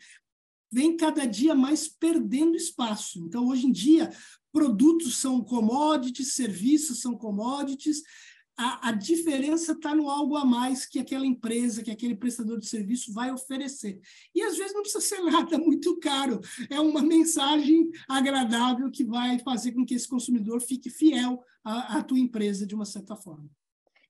vem 0.71 0.97
cada 0.97 1.25
dia 1.25 1.55
mais 1.55 1.87
perdendo 1.87 2.55
espaço. 2.55 3.19
Então, 3.19 3.47
hoje 3.47 3.67
em 3.67 3.71
dia, 3.71 4.09
produtos 4.51 5.17
são 5.17 5.41
commodities, 5.41 6.33
serviços 6.33 6.99
são 6.99 7.17
commodities, 7.17 8.01
a, 8.57 8.89
a 8.89 8.91
diferença 8.91 9.73
está 9.73 9.93
no 9.93 10.09
algo 10.09 10.35
a 10.35 10.43
mais 10.43 10.85
que 10.85 10.99
aquela 10.99 11.25
empresa, 11.25 11.83
que 11.83 11.91
aquele 11.91 12.15
prestador 12.15 12.59
de 12.59 12.67
serviço 12.67 13.13
vai 13.13 13.31
oferecer. 13.31 13.99
E 14.33 14.41
às 14.41 14.57
vezes 14.57 14.73
não 14.73 14.81
precisa 14.81 15.03
ser 15.03 15.21
nada 15.21 15.57
muito 15.59 15.97
caro, 15.99 16.39
é 16.69 16.79
uma 16.79 17.01
mensagem 17.01 17.89
agradável 18.09 18.89
que 18.89 19.03
vai 19.03 19.37
fazer 19.39 19.73
com 19.73 19.85
que 19.85 19.93
esse 19.93 20.07
consumidor 20.07 20.59
fique 20.61 20.89
fiel 20.89 21.39
à, 21.63 21.99
à 21.99 22.03
tua 22.03 22.19
empresa 22.19 22.65
de 22.65 22.73
uma 22.73 22.85
certa 22.85 23.15
forma. 23.15 23.49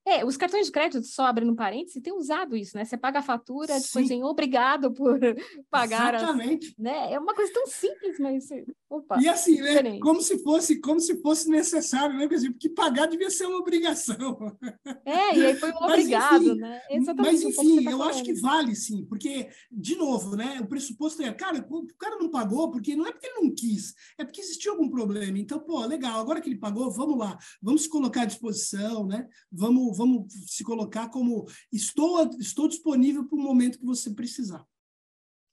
É, 0.08 0.24
os 0.24 0.38
cartões 0.38 0.68
de 0.68 0.72
crédito, 0.72 1.06
só 1.06 1.26
abrindo 1.26 1.52
um 1.52 1.56
parênteses, 1.56 2.02
tem 2.02 2.14
usado 2.14 2.56
isso, 2.56 2.78
né? 2.78 2.86
Você 2.86 2.96
paga 2.96 3.20
a 3.20 3.22
fatura, 3.22 3.78
Sim. 3.78 3.86
depois 3.86 4.08
tem 4.08 4.24
obrigado 4.24 4.90
por 4.94 5.20
pagar. 5.70 6.16
Exatamente. 6.16 6.68
As, 6.70 6.78
né? 6.78 7.12
É 7.12 7.20
uma 7.20 7.36
coisa 7.36 7.52
tão 7.52 7.68
simples, 7.68 8.18
mas. 8.18 8.48
Opa, 8.90 9.22
e 9.22 9.28
assim, 9.28 9.60
né? 9.60 10.00
Como 10.00 10.22
se 10.22 10.42
fosse, 10.42 10.80
como 10.80 11.00
se 11.00 11.22
fosse 11.22 11.50
necessário, 11.50 12.16
né? 12.18 12.28
Porque 12.28 12.70
pagar 12.70 13.08
devia 13.08 13.30
ser 13.30 13.46
uma 13.46 13.58
obrigação. 13.58 14.38
É, 15.06 15.38
e 15.38 15.46
aí 15.46 15.56
foi 15.56 15.72
um 15.72 15.84
obrigado, 15.84 16.44
enfim, 16.44 16.60
né? 16.60 16.82
Exatamente 16.90 17.44
mas, 17.44 17.44
enfim, 17.44 17.84
tá 17.84 17.92
eu 17.92 17.98
falando. 17.98 18.10
acho 18.12 18.24
que 18.24 18.34
vale, 18.36 18.76
sim, 18.76 19.06
porque, 19.06 19.50
de 19.72 19.96
novo, 19.96 20.36
né? 20.36 20.60
O 20.62 20.68
pressuposto 20.68 21.22
é, 21.22 21.34
cara, 21.34 21.66
o 21.70 21.88
cara 21.98 22.18
não 22.18 22.30
pagou 22.30 22.72
porque 22.72 22.96
não 22.96 23.06
é 23.06 23.12
porque 23.12 23.28
ele 23.28 23.42
não 23.42 23.54
quis, 23.54 23.94
é 24.18 24.24
porque 24.24 24.42
existiu 24.42 24.74
algum 24.74 24.90
problema. 24.90 25.38
Então, 25.38 25.60
pô, 25.60 25.86
legal, 25.86 26.20
agora 26.20 26.40
que 26.40 26.50
ele 26.50 26.58
pagou, 26.58 26.90
vamos 26.90 27.18
lá, 27.18 27.38
vamos 27.62 27.84
se 27.84 27.90
colocar 27.90 28.22
à 28.22 28.26
disposição, 28.26 29.06
né? 29.06 29.28
Vamos 29.52 29.98
vamos 29.98 30.34
se 30.48 30.64
colocar 30.64 31.10
como 31.10 31.46
estou, 31.72 32.30
estou 32.40 32.68
disponível 32.68 33.26
para 33.26 33.38
o 33.38 33.42
momento 33.42 33.80
que 33.80 33.86
você 33.86 34.12
precisar. 34.14 34.66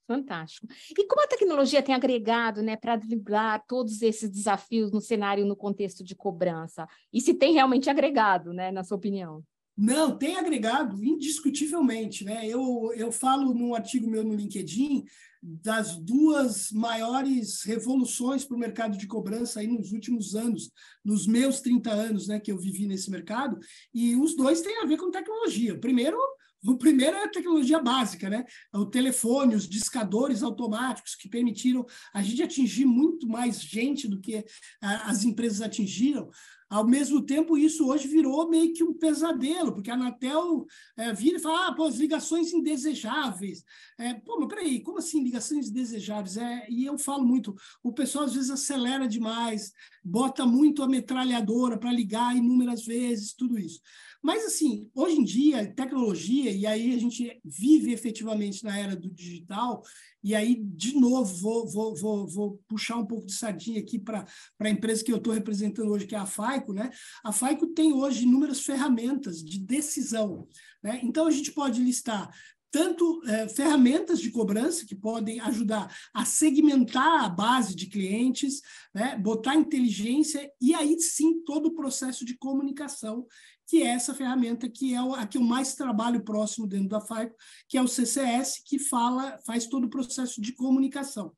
Fantástico. 0.06 0.66
E 0.90 1.06
como 1.06 1.22
a 1.22 1.26
tecnologia 1.26 1.82
tem 1.82 1.94
agregado 1.94 2.62
né, 2.62 2.76
para 2.76 2.96
driblar 2.96 3.64
todos 3.66 4.02
esses 4.02 4.28
desafios 4.28 4.90
no 4.90 5.00
cenário, 5.00 5.46
no 5.46 5.56
contexto 5.56 6.04
de 6.04 6.14
cobrança? 6.14 6.86
E 7.12 7.20
se 7.20 7.32
tem 7.32 7.54
realmente 7.54 7.88
agregado, 7.88 8.52
né, 8.52 8.70
na 8.70 8.84
sua 8.84 8.98
opinião? 8.98 9.42
Não, 9.76 10.16
tem 10.16 10.36
agregado, 10.36 11.02
indiscutivelmente. 11.02 12.24
Né? 12.24 12.46
Eu, 12.46 12.92
eu 12.94 13.10
falo 13.10 13.54
num 13.54 13.74
artigo 13.74 14.08
meu 14.08 14.22
no 14.22 14.34
LinkedIn 14.34 15.04
das 15.42 15.96
duas 15.96 16.70
maiores 16.70 17.62
revoluções 17.64 18.44
para 18.44 18.56
o 18.56 18.60
mercado 18.60 18.96
de 18.96 19.06
cobrança 19.06 19.60
aí 19.60 19.66
nos 19.66 19.92
últimos 19.92 20.34
anos, 20.34 20.70
nos 21.04 21.26
meus 21.26 21.60
30 21.60 21.90
anos 21.90 22.28
né, 22.28 22.40
que 22.40 22.50
eu 22.50 22.58
vivi 22.58 22.86
nesse 22.86 23.10
mercado, 23.10 23.58
e 23.92 24.16
os 24.16 24.34
dois 24.34 24.62
têm 24.62 24.80
a 24.80 24.86
ver 24.86 24.96
com 24.96 25.10
tecnologia. 25.10 25.78
Primeiro, 25.78 26.16
o 26.66 26.76
primeiro 26.76 27.16
é 27.16 27.24
a 27.24 27.30
tecnologia 27.30 27.78
básica, 27.78 28.30
né? 28.30 28.44
O 28.72 28.86
telefone, 28.86 29.54
os 29.54 29.68
discadores 29.68 30.42
automáticos 30.42 31.14
que 31.14 31.28
permitiram 31.28 31.84
a 32.12 32.22
gente 32.22 32.42
atingir 32.42 32.86
muito 32.86 33.28
mais 33.28 33.60
gente 33.60 34.08
do 34.08 34.20
que 34.20 34.44
as 34.80 35.24
empresas 35.24 35.60
atingiram. 35.60 36.30
Ao 36.74 36.84
mesmo 36.84 37.22
tempo, 37.22 37.56
isso 37.56 37.86
hoje 37.86 38.08
virou 38.08 38.48
meio 38.48 38.72
que 38.72 38.82
um 38.82 38.94
pesadelo, 38.94 39.72
porque 39.72 39.90
a 39.90 39.94
Anatel 39.94 40.66
é, 40.96 41.12
vira 41.12 41.36
e 41.36 41.40
fala, 41.40 41.68
ah, 41.68 41.72
pô, 41.72 41.84
as 41.84 41.96
ligações 41.96 42.52
indesejáveis. 42.52 43.62
É, 43.98 44.14
pô, 44.14 44.40
mas 44.40 44.48
peraí, 44.48 44.80
como 44.80 44.98
assim 44.98 45.22
ligações 45.22 45.68
indesejáveis? 45.68 46.36
É, 46.36 46.66
e 46.68 46.84
eu 46.84 46.98
falo 46.98 47.24
muito, 47.24 47.54
o 47.82 47.92
pessoal 47.92 48.24
às 48.24 48.34
vezes 48.34 48.50
acelera 48.50 49.06
demais, 49.06 49.72
bota 50.02 50.44
muito 50.46 50.82
a 50.82 50.88
metralhadora 50.88 51.78
para 51.78 51.92
ligar 51.92 52.36
inúmeras 52.36 52.84
vezes, 52.84 53.34
tudo 53.34 53.58
isso. 53.58 53.80
Mas, 54.24 54.42
assim, 54.46 54.90
hoje 54.94 55.16
em 55.16 55.22
dia, 55.22 55.70
tecnologia, 55.74 56.50
e 56.50 56.64
aí 56.66 56.94
a 56.94 56.98
gente 56.98 57.38
vive 57.44 57.92
efetivamente 57.92 58.64
na 58.64 58.74
era 58.74 58.96
do 58.96 59.10
digital, 59.10 59.82
e 60.22 60.34
aí, 60.34 60.54
de 60.64 60.98
novo, 60.98 61.36
vou, 61.36 61.68
vou, 61.68 61.94
vou, 61.94 62.26
vou 62.26 62.60
puxar 62.66 62.96
um 62.96 63.04
pouco 63.04 63.26
de 63.26 63.34
sardinha 63.34 63.78
aqui 63.78 63.98
para 63.98 64.24
a 64.58 64.70
empresa 64.70 65.04
que 65.04 65.12
eu 65.12 65.18
estou 65.18 65.34
representando 65.34 65.90
hoje, 65.90 66.06
que 66.06 66.14
é 66.14 66.18
a 66.18 66.24
FAICO. 66.24 66.72
Né? 66.72 66.90
A 67.22 67.32
FAICO 67.32 67.66
tem 67.74 67.92
hoje 67.92 68.22
inúmeras 68.22 68.60
ferramentas 68.60 69.44
de 69.44 69.58
decisão. 69.58 70.48
Né? 70.82 71.00
Então, 71.02 71.26
a 71.26 71.30
gente 71.30 71.52
pode 71.52 71.82
listar 71.82 72.30
tanto 72.74 73.22
é, 73.28 73.48
ferramentas 73.48 74.20
de 74.20 74.32
cobrança 74.32 74.84
que 74.84 74.96
podem 74.96 75.38
ajudar 75.38 75.96
a 76.12 76.24
segmentar 76.24 77.24
a 77.24 77.28
base 77.28 77.72
de 77.72 77.86
clientes, 77.86 78.60
né, 78.92 79.16
botar 79.16 79.54
inteligência 79.54 80.50
e 80.60 80.74
aí 80.74 80.98
sim 80.98 81.40
todo 81.44 81.66
o 81.66 81.74
processo 81.76 82.24
de 82.24 82.36
comunicação 82.36 83.28
que 83.66 83.82
é 83.82 83.88
essa 83.88 84.14
ferramenta 84.14 84.68
que 84.68 84.94
é 84.94 84.98
a 84.98 85.26
que 85.26 85.38
eu 85.38 85.42
mais 85.42 85.74
trabalho 85.74 86.22
próximo 86.22 86.66
dentro 86.66 86.88
da 86.88 87.00
FAICO, 87.00 87.34
que 87.68 87.78
é 87.78 87.82
o 87.82 87.88
CCS, 87.88 88.62
que 88.64 88.78
fala, 88.78 89.38
faz 89.46 89.66
todo 89.66 89.84
o 89.84 89.90
processo 89.90 90.40
de 90.40 90.52
comunicação. 90.52 91.32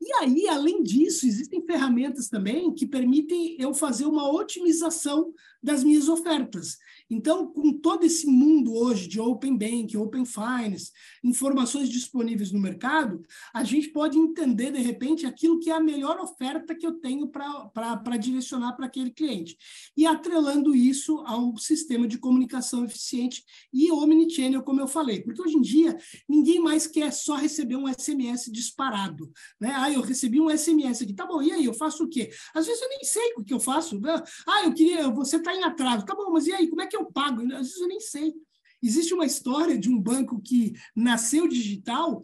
E 0.00 0.12
aí, 0.14 0.48
além 0.48 0.82
disso, 0.82 1.26
existem 1.26 1.64
ferramentas 1.64 2.28
também 2.28 2.72
que 2.74 2.86
permitem 2.86 3.56
eu 3.58 3.74
fazer 3.74 4.06
uma 4.06 4.30
otimização 4.30 5.32
das 5.62 5.82
minhas 5.82 6.08
ofertas. 6.08 6.76
Então, 7.08 7.46
com 7.52 7.72
todo 7.72 8.04
esse 8.04 8.26
mundo 8.26 8.74
hoje 8.74 9.08
de 9.08 9.20
Open 9.20 9.56
Bank, 9.56 9.96
Open 9.96 10.24
Finance, 10.24 10.92
informações 11.22 11.88
disponíveis 11.88 12.52
no 12.52 12.60
mercado, 12.60 13.22
a 13.54 13.64
gente 13.64 13.88
pode 13.88 14.18
entender, 14.18 14.72
de 14.72 14.80
repente, 14.80 15.24
aquilo 15.24 15.58
que 15.58 15.70
é 15.70 15.74
a 15.74 15.80
melhor 15.80 16.20
oferta 16.20 16.74
que 16.74 16.86
eu 16.86 16.94
tenho 16.94 17.28
para 17.28 18.16
direcionar 18.16 18.74
para 18.74 18.86
aquele 18.86 19.10
cliente. 19.10 19.56
E 19.96 20.04
atrelando 20.04 20.74
isso 20.74 21.18
a 21.26 21.36
um 21.36 21.56
sistema 21.56 22.06
de 22.06 22.18
comunicação 22.18 22.84
eficiente 22.84 23.44
e 23.72 23.90
omnichannel, 23.90 24.62
como 24.62 24.80
eu 24.80 24.88
falei. 24.88 25.22
Porque 25.22 25.42
hoje 25.42 25.56
em 25.56 25.62
dia, 25.62 25.96
ninguém 26.28 26.60
mais 26.60 26.86
quer 26.86 27.12
só 27.12 27.36
receber 27.36 27.76
um 27.76 27.88
SMS 27.88 28.50
disparado. 28.52 29.30
Né? 29.60 29.70
Ah, 29.86 29.92
eu 29.92 30.00
recebi 30.00 30.40
um 30.40 30.50
SMS 30.50 31.04
aqui. 31.04 31.14
Tá 31.14 31.24
bom, 31.24 31.40
e 31.40 31.52
aí, 31.52 31.64
eu 31.64 31.72
faço 31.74 32.04
o 32.04 32.08
quê? 32.08 32.30
Às 32.52 32.66
vezes 32.66 32.82
eu 32.82 32.88
nem 32.88 33.04
sei 33.04 33.34
o 33.36 33.44
que 33.44 33.54
eu 33.54 33.60
faço. 33.60 34.00
Ah, 34.46 34.64
eu 34.64 34.74
queria, 34.74 35.08
você 35.08 35.36
está 35.36 35.54
em 35.54 35.62
atraso. 35.62 36.04
Tá 36.04 36.14
bom, 36.14 36.30
mas 36.32 36.46
e 36.46 36.52
aí, 36.52 36.68
como 36.68 36.82
é 36.82 36.86
que 36.86 36.96
eu 36.96 37.06
pago? 37.06 37.42
Às 37.54 37.68
vezes 37.68 37.80
eu 37.80 37.86
nem 37.86 38.00
sei. 38.00 38.34
Existe 38.82 39.14
uma 39.14 39.24
história 39.24 39.78
de 39.78 39.88
um 39.88 40.00
banco 40.00 40.40
que 40.42 40.74
nasceu 40.94 41.46
digital, 41.46 42.22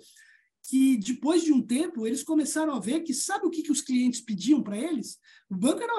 que 0.68 0.96
depois 0.96 1.42
de 1.42 1.52
um 1.52 1.62
tempo 1.62 2.06
eles 2.06 2.22
começaram 2.22 2.74
a 2.74 2.80
ver 2.80 3.00
que 3.00 3.14
sabe 3.14 3.46
o 3.46 3.50
que, 3.50 3.62
que 3.62 3.72
os 3.72 3.80
clientes 3.80 4.20
pediam 4.20 4.62
para 4.62 4.76
eles? 4.76 5.18
O 5.48 5.54
banco 5.54 5.82
era 5.82 5.98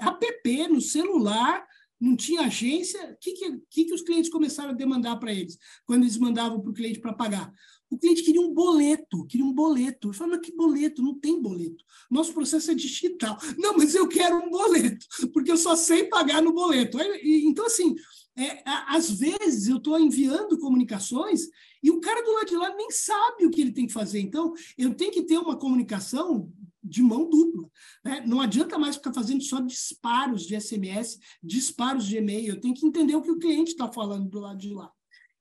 app 0.00 0.68
no 0.68 0.80
celular, 0.80 1.66
não 2.00 2.16
tinha 2.16 2.42
agência. 2.42 3.12
O 3.12 3.16
que, 3.20 3.32
que, 3.32 3.84
que 3.84 3.94
os 3.94 4.02
clientes 4.02 4.30
começaram 4.30 4.70
a 4.70 4.74
demandar 4.74 5.16
para 5.16 5.32
eles 5.32 5.58
quando 5.84 6.02
eles 6.04 6.16
mandavam 6.16 6.60
para 6.60 6.70
o 6.70 6.74
cliente 6.74 7.00
para 7.00 7.12
pagar? 7.12 7.52
O 7.92 7.98
cliente 7.98 8.22
queria 8.22 8.40
um 8.40 8.54
boleto, 8.54 9.26
queria 9.26 9.44
um 9.44 9.52
boleto. 9.52 10.08
Eu 10.08 10.12
falei, 10.14 10.38
mas 10.38 10.46
que 10.46 10.56
boleto? 10.56 11.02
Não 11.02 11.14
tem 11.14 11.38
boleto. 11.40 11.84
Nosso 12.10 12.32
processo 12.32 12.70
é 12.70 12.74
digital. 12.74 13.36
Não, 13.58 13.76
mas 13.76 13.94
eu 13.94 14.08
quero 14.08 14.38
um 14.38 14.48
boleto, 14.48 15.06
porque 15.30 15.52
eu 15.52 15.58
só 15.58 15.76
sei 15.76 16.04
pagar 16.04 16.40
no 16.40 16.54
boleto. 16.54 16.98
Então, 17.22 17.66
assim, 17.66 17.94
é, 18.34 18.62
às 18.64 19.10
vezes 19.10 19.68
eu 19.68 19.76
estou 19.76 20.00
enviando 20.00 20.58
comunicações 20.58 21.48
e 21.82 21.90
o 21.90 22.00
cara 22.00 22.22
do 22.22 22.32
lado 22.32 22.46
de 22.46 22.56
lá 22.56 22.74
nem 22.74 22.90
sabe 22.90 23.44
o 23.44 23.50
que 23.50 23.60
ele 23.60 23.72
tem 23.72 23.86
que 23.86 23.92
fazer. 23.92 24.20
Então, 24.20 24.54
eu 24.78 24.94
tenho 24.94 25.12
que 25.12 25.22
ter 25.22 25.36
uma 25.36 25.58
comunicação 25.58 26.50
de 26.82 27.02
mão 27.02 27.28
dupla. 27.28 27.68
Né? 28.02 28.24
Não 28.26 28.40
adianta 28.40 28.78
mais 28.78 28.96
ficar 28.96 29.12
fazendo 29.12 29.42
só 29.42 29.60
disparos 29.60 30.46
de 30.46 30.58
SMS, 30.58 31.18
disparos 31.42 32.06
de 32.06 32.16
e-mail. 32.16 32.54
Eu 32.54 32.60
tenho 32.60 32.74
que 32.74 32.86
entender 32.86 33.14
o 33.14 33.22
que 33.22 33.30
o 33.30 33.38
cliente 33.38 33.72
está 33.72 33.92
falando 33.92 34.30
do 34.30 34.40
lado 34.40 34.58
de 34.58 34.70
lá. 34.70 34.90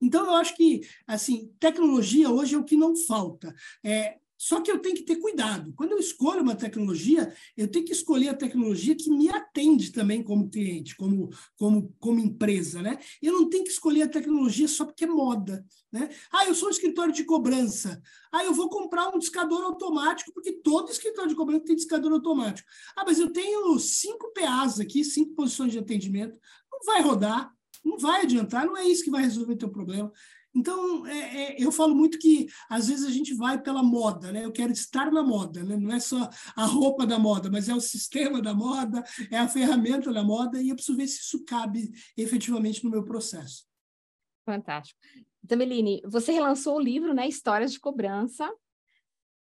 Então, 0.02 0.26
eu 0.26 0.36
acho 0.36 0.56
que, 0.56 0.82
assim, 1.06 1.54
tecnologia 1.60 2.30
hoje 2.30 2.56
é 2.56 2.58
o 2.58 2.64
que 2.64 2.76
não 2.76 2.96
falta. 2.96 3.54
É, 3.84 4.18
só 4.42 4.60
que 4.60 4.72
eu 4.72 4.80
tenho 4.80 4.96
que 4.96 5.04
ter 5.04 5.18
cuidado. 5.18 5.72
Quando 5.76 5.92
eu 5.92 6.00
escolho 6.00 6.42
uma 6.42 6.56
tecnologia, 6.56 7.32
eu 7.56 7.68
tenho 7.68 7.86
que 7.86 7.92
escolher 7.92 8.30
a 8.30 8.34
tecnologia 8.34 8.96
que 8.96 9.12
me 9.12 9.30
atende 9.30 9.92
também 9.92 10.24
como 10.24 10.50
cliente, 10.50 10.96
como, 10.96 11.30
como, 11.56 11.94
como 12.00 12.20
empresa. 12.20 12.82
Né? 12.82 12.98
Eu 13.22 13.34
não 13.34 13.48
tenho 13.48 13.64
que 13.64 13.70
escolher 13.70 14.02
a 14.02 14.10
tecnologia 14.10 14.68
só 14.68 14.84
porque 14.84 15.04
é 15.04 15.08
moda. 15.08 15.64
Né? 15.92 16.10
Ah, 16.32 16.48
eu 16.48 16.56
sou 16.56 16.70
um 16.70 16.72
escritório 16.72 17.14
de 17.14 17.24
cobrança. 17.24 18.02
Ah, 18.32 18.44
eu 18.44 18.52
vou 18.52 18.68
comprar 18.68 19.10
um 19.10 19.20
discador 19.20 19.62
automático, 19.62 20.34
porque 20.34 20.54
todo 20.54 20.90
escritório 20.90 21.30
de 21.30 21.36
cobrança 21.36 21.66
tem 21.66 21.76
discador 21.76 22.12
automático. 22.12 22.68
Ah, 22.96 23.04
mas 23.06 23.20
eu 23.20 23.32
tenho 23.32 23.78
cinco 23.78 24.34
PAs 24.34 24.80
aqui, 24.80 25.04
cinco 25.04 25.36
posições 25.36 25.72
de 25.72 25.78
atendimento 25.78 26.40
não 26.72 26.94
vai 26.94 27.02
rodar, 27.02 27.54
não 27.84 27.98
vai 27.98 28.22
adiantar, 28.22 28.66
não 28.66 28.78
é 28.78 28.86
isso 28.86 29.04
que 29.04 29.12
vai 29.12 29.24
resolver 29.24 29.56
teu 29.56 29.70
problema. 29.70 30.12
Então, 30.54 31.08
é, 31.08 31.18
é, 31.18 31.64
eu 31.64 31.72
falo 31.72 31.96
muito 31.96 32.20
que 32.20 32.48
às 32.70 32.90
vezes 32.90 33.06
a 33.06 33.12
gente 33.12 33.34
vai 33.34 33.62
pela 33.62 33.82
moda, 33.82 34.32
né? 34.32 34.44
Eu 34.44 34.52
quero 34.52 34.72
estar 34.72 35.10
na 35.12 35.24
moda, 35.24 35.64
né? 35.64 35.78
Não 35.78 35.92
é 35.92 36.00
só 36.00 36.30
a 36.56 36.66
roupa 36.66 37.06
da 37.06 37.18
moda, 37.18 37.50
mas 37.50 37.70
é 37.70 37.74
o 37.74 37.80
sistema 37.80 38.42
da 38.42 38.54
moda, 38.54 39.02
é 39.32 39.38
a 39.38 39.48
ferramenta 39.48 40.12
da 40.12 40.24
moda, 40.24 40.62
e 40.62 40.70
eu 40.70 40.76
preciso 40.76 40.98
ver 40.98 41.08
se 41.08 41.22
isso 41.22 41.44
cabe 41.46 41.92
efetivamente 42.18 42.84
no 42.84 42.92
meu 42.92 43.04
processo. 43.04 43.66
Fantástico. 44.46 45.00
Tameline, 45.48 46.02
você 46.06 46.32
relançou 46.32 46.76
o 46.76 46.82
livro, 46.82 47.14
né? 47.14 47.28
Histórias 47.28 47.72
de 47.72 47.80
Cobrança. 47.80 48.52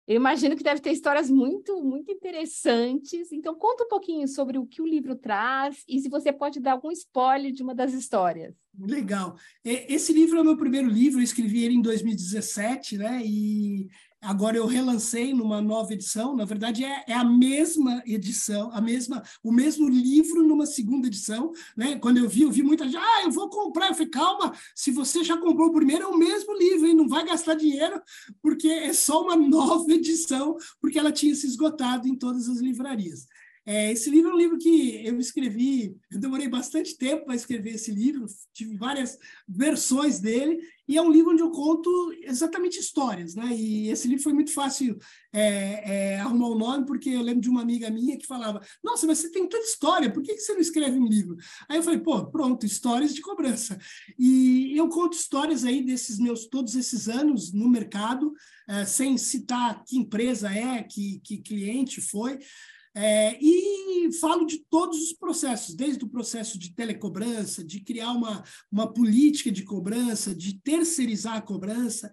Eu 0.08 0.18
imagino 0.18 0.56
que 0.56 0.64
deve 0.64 0.82
ter 0.82 0.92
histórias 0.92 1.32
muito, 1.32 1.82
muito 1.84 2.12
interessantes. 2.12 3.32
Então, 3.32 3.56
conta 3.56 3.86
um 3.86 3.88
pouquinho 3.88 4.28
sobre 4.28 4.58
o 4.58 4.66
que 4.66 4.82
o 4.82 4.86
livro 4.86 5.16
traz 5.16 5.84
e 5.88 6.00
se 6.00 6.10
você 6.10 6.32
pode 6.32 6.60
dar 6.60 6.74
algum 6.74 6.92
spoiler 6.92 7.52
de 7.52 7.64
uma 7.64 7.74
das 7.74 7.92
histórias. 7.92 8.56
Legal. 8.78 9.36
Esse 9.64 10.14
livro 10.14 10.38
é 10.38 10.42
o 10.42 10.46
meu 10.46 10.58
primeiro 10.58 10.88
livro, 10.88 11.20
eu 11.20 11.24
escrevi 11.24 11.64
ele 11.64 11.76
em 11.76 11.82
2017, 11.82 12.98
né? 12.98 13.22
E 13.26 13.88
Agora 14.26 14.58
eu 14.58 14.66
relancei 14.66 15.36
numa 15.36 15.62
nova 15.62 15.94
edição, 15.94 16.36
na 16.36 16.46
verdade 16.46 16.84
é, 16.84 17.04
é, 17.08 17.14
a 17.14 17.24
mesma 17.24 18.02
edição, 18.08 18.72
a 18.74 18.82
mesma, 18.82 19.22
o 19.44 19.52
mesmo 19.52 19.88
livro 19.88 20.42
numa 20.42 20.66
segunda 20.66 21.06
edição, 21.06 21.52
né? 21.78 22.00
Quando 22.00 22.18
eu 22.18 22.28
vi, 22.28 22.42
eu 22.42 22.52
vi 22.52 22.64
muita 22.64 22.86
gente, 22.86 22.98
ah, 22.98 23.24
eu 23.24 23.32
vou 23.32 23.50
comprar, 23.50 23.90
eu 23.90 23.94
falei, 23.94 24.10
calma, 24.10 24.52
se 24.74 24.90
você 24.90 25.24
já 25.24 25.38
comprou 25.38 25.68
o 25.70 25.74
primeiro, 25.74 26.06
é 26.06 26.08
o 26.08 26.18
mesmo 26.18 26.58
livro, 26.58 26.88
e 26.88 26.94
não 26.96 27.08
vai 27.08 27.24
gastar 27.24 27.54
dinheiro, 27.54 28.02
porque 28.42 28.68
é 28.68 28.94
só 28.94 29.22
uma 29.22 29.36
nova 29.38 29.92
edição, 29.94 30.58
porque 30.82 30.98
ela 30.98 31.12
tinha 31.12 31.36
se 31.36 31.46
esgotado 31.46 32.08
em 32.08 32.16
todas 32.16 32.50
as 32.50 32.60
livrarias. 32.60 33.28
É, 33.66 33.92
esse 33.92 34.12
livro 34.12 34.30
é 34.30 34.34
um 34.34 34.38
livro 34.38 34.58
que 34.60 35.04
eu 35.04 35.20
escrevi, 35.20 35.98
eu 36.12 36.20
demorei 36.20 36.48
bastante 36.48 36.96
tempo 36.96 37.26
para 37.26 37.36
escrever 37.36 37.72
esse 37.72 37.92
livro, 37.92 38.26
tive 38.54 38.78
várias 38.78 39.18
versões 39.48 40.20
dele, 40.20 40.60
e 40.88 40.98
é 40.98 41.02
um 41.02 41.12
livro 41.12 41.32
onde 41.32 41.42
eu 41.42 41.50
conto 41.50 42.14
exatamente 42.22 42.80
histórias, 42.80 43.34
né? 43.34 43.56
E 43.56 43.90
esse 43.90 44.08
livro 44.08 44.24
foi 44.24 44.34
muito 44.34 44.54
fácil 44.54 44.98
é, 45.34 46.14
é, 46.14 46.20
arrumar 46.20 46.48
o 46.48 46.54
um 46.54 46.58
nome, 46.58 46.86
porque 46.86 47.10
eu 47.10 47.22
lembro 47.22 47.42
de 47.42 47.50
uma 47.50 47.64
amiga 47.64 47.90
minha 47.90 48.18
que 48.18 48.28
falava: 48.28 48.62
Nossa, 48.84 49.08
mas 49.08 49.18
você 49.18 49.32
tem 49.32 49.50
tanta 49.50 49.66
história, 49.66 50.12
por 50.14 50.22
que 50.22 50.38
você 50.38 50.54
não 50.54 50.62
escreve 50.62 51.00
um 51.00 51.08
livro? 51.08 51.36
Aí 51.68 51.78
eu 51.78 51.84
falei: 51.84 52.00
Pô, 52.00 52.24
pronto, 52.28 52.68
histórias 52.68 53.16
de 53.16 53.22
cobrança. 53.22 53.80
E 54.18 54.78
eu 54.78 54.88
conto 54.90 55.14
histórias 55.14 55.66
aí 55.66 55.84
desses 55.84 56.20
meus, 56.20 56.46
todos 56.46 56.76
esses 56.76 57.10
anos 57.10 57.52
no 57.52 57.68
mercado, 57.68 58.32
é, 58.68 58.86
sem 58.86 59.18
citar 59.18 59.84
que 59.86 59.98
empresa 59.98 60.54
é, 60.54 60.84
que, 60.84 61.20
que 61.24 61.40
cliente 61.40 62.00
foi. 62.00 62.38
É, 62.96 63.38
e 63.42 64.10
falo 64.14 64.46
de 64.46 64.60
todos 64.70 65.02
os 65.02 65.14
processos, 65.14 65.76
desde 65.76 66.04
o 66.06 66.10
processo 66.10 66.58
de 66.58 66.74
telecobrança, 66.74 67.64
de 67.64 67.82
criar 67.82 68.12
uma, 68.12 68.44
uma 68.72 68.92
política 68.92 69.52
de 69.52 69.64
cobrança, 69.64 70.34
de 70.34 70.60
terceirizar 70.62 71.36
a 71.36 71.42
cobrança. 71.42 72.12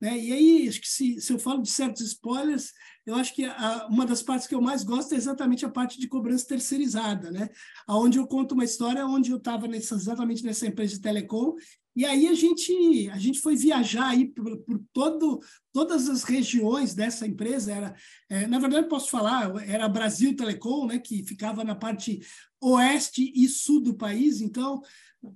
Né? 0.00 0.18
E 0.18 0.32
aí, 0.32 0.68
acho 0.68 0.80
que 0.80 0.88
se, 0.88 1.20
se 1.20 1.32
eu 1.32 1.38
falo 1.38 1.62
de 1.62 1.70
certos 1.70 2.02
spoilers, 2.02 2.72
eu 3.06 3.14
acho 3.14 3.34
que 3.34 3.44
a, 3.44 3.86
uma 3.88 4.04
das 4.04 4.22
partes 4.22 4.46
que 4.46 4.54
eu 4.54 4.60
mais 4.60 4.82
gosto 4.82 5.14
é 5.14 5.16
exatamente 5.16 5.64
a 5.64 5.70
parte 5.70 6.00
de 6.00 6.08
cobrança 6.08 6.48
terceirizada, 6.48 7.30
né? 7.30 7.48
Onde 7.88 8.18
eu 8.18 8.26
conto 8.26 8.52
uma 8.52 8.64
história 8.64 9.06
onde 9.06 9.30
eu 9.30 9.36
estava 9.36 9.66
exatamente 9.66 10.42
nessa 10.42 10.66
empresa 10.66 10.94
de 10.94 11.00
telecom 11.00 11.54
e 11.96 12.04
aí 12.04 12.26
a 12.26 12.34
gente, 12.34 13.08
a 13.10 13.18
gente 13.18 13.40
foi 13.40 13.54
viajar 13.56 14.08
aí 14.08 14.26
por, 14.26 14.56
por 14.58 14.80
todo, 14.92 15.40
todas 15.72 16.08
as 16.08 16.24
regiões 16.24 16.94
dessa 16.94 17.26
empresa. 17.26 17.72
Era, 17.72 17.94
é, 18.28 18.46
na 18.46 18.58
verdade, 18.58 18.88
posso 18.88 19.10
falar, 19.10 19.52
era 19.68 19.88
Brasil 19.88 20.34
Telecom, 20.34 20.86
né, 20.86 20.98
que 20.98 21.22
ficava 21.24 21.62
na 21.62 21.74
parte 21.74 22.20
oeste 22.60 23.32
e 23.34 23.48
sul 23.48 23.80
do 23.80 23.94
país. 23.94 24.40
Então, 24.40 24.82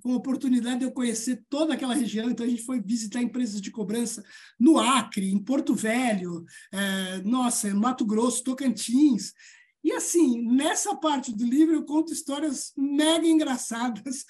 foi 0.01 0.11
uma 0.11 0.17
oportunidade 0.17 0.79
de 0.79 0.85
eu 0.85 0.91
conhecer 0.91 1.43
toda 1.49 1.73
aquela 1.73 1.95
região. 1.95 2.29
Então, 2.29 2.45
a 2.45 2.49
gente 2.49 2.63
foi 2.63 2.81
visitar 2.81 3.21
empresas 3.21 3.61
de 3.61 3.71
cobrança 3.71 4.23
no 4.59 4.77
Acre, 4.77 5.31
em 5.31 5.39
Porto 5.39 5.73
Velho, 5.73 6.43
é, 6.71 7.21
nossa, 7.23 7.73
Mato 7.73 8.05
Grosso, 8.05 8.43
Tocantins. 8.43 9.33
E 9.81 9.93
assim, 9.93 10.41
nessa 10.41 10.95
parte 10.95 11.33
do 11.33 11.45
livro 11.45 11.73
eu 11.73 11.85
conto 11.85 12.11
histórias 12.11 12.73
mega 12.75 13.25
engraçadas 13.25 14.25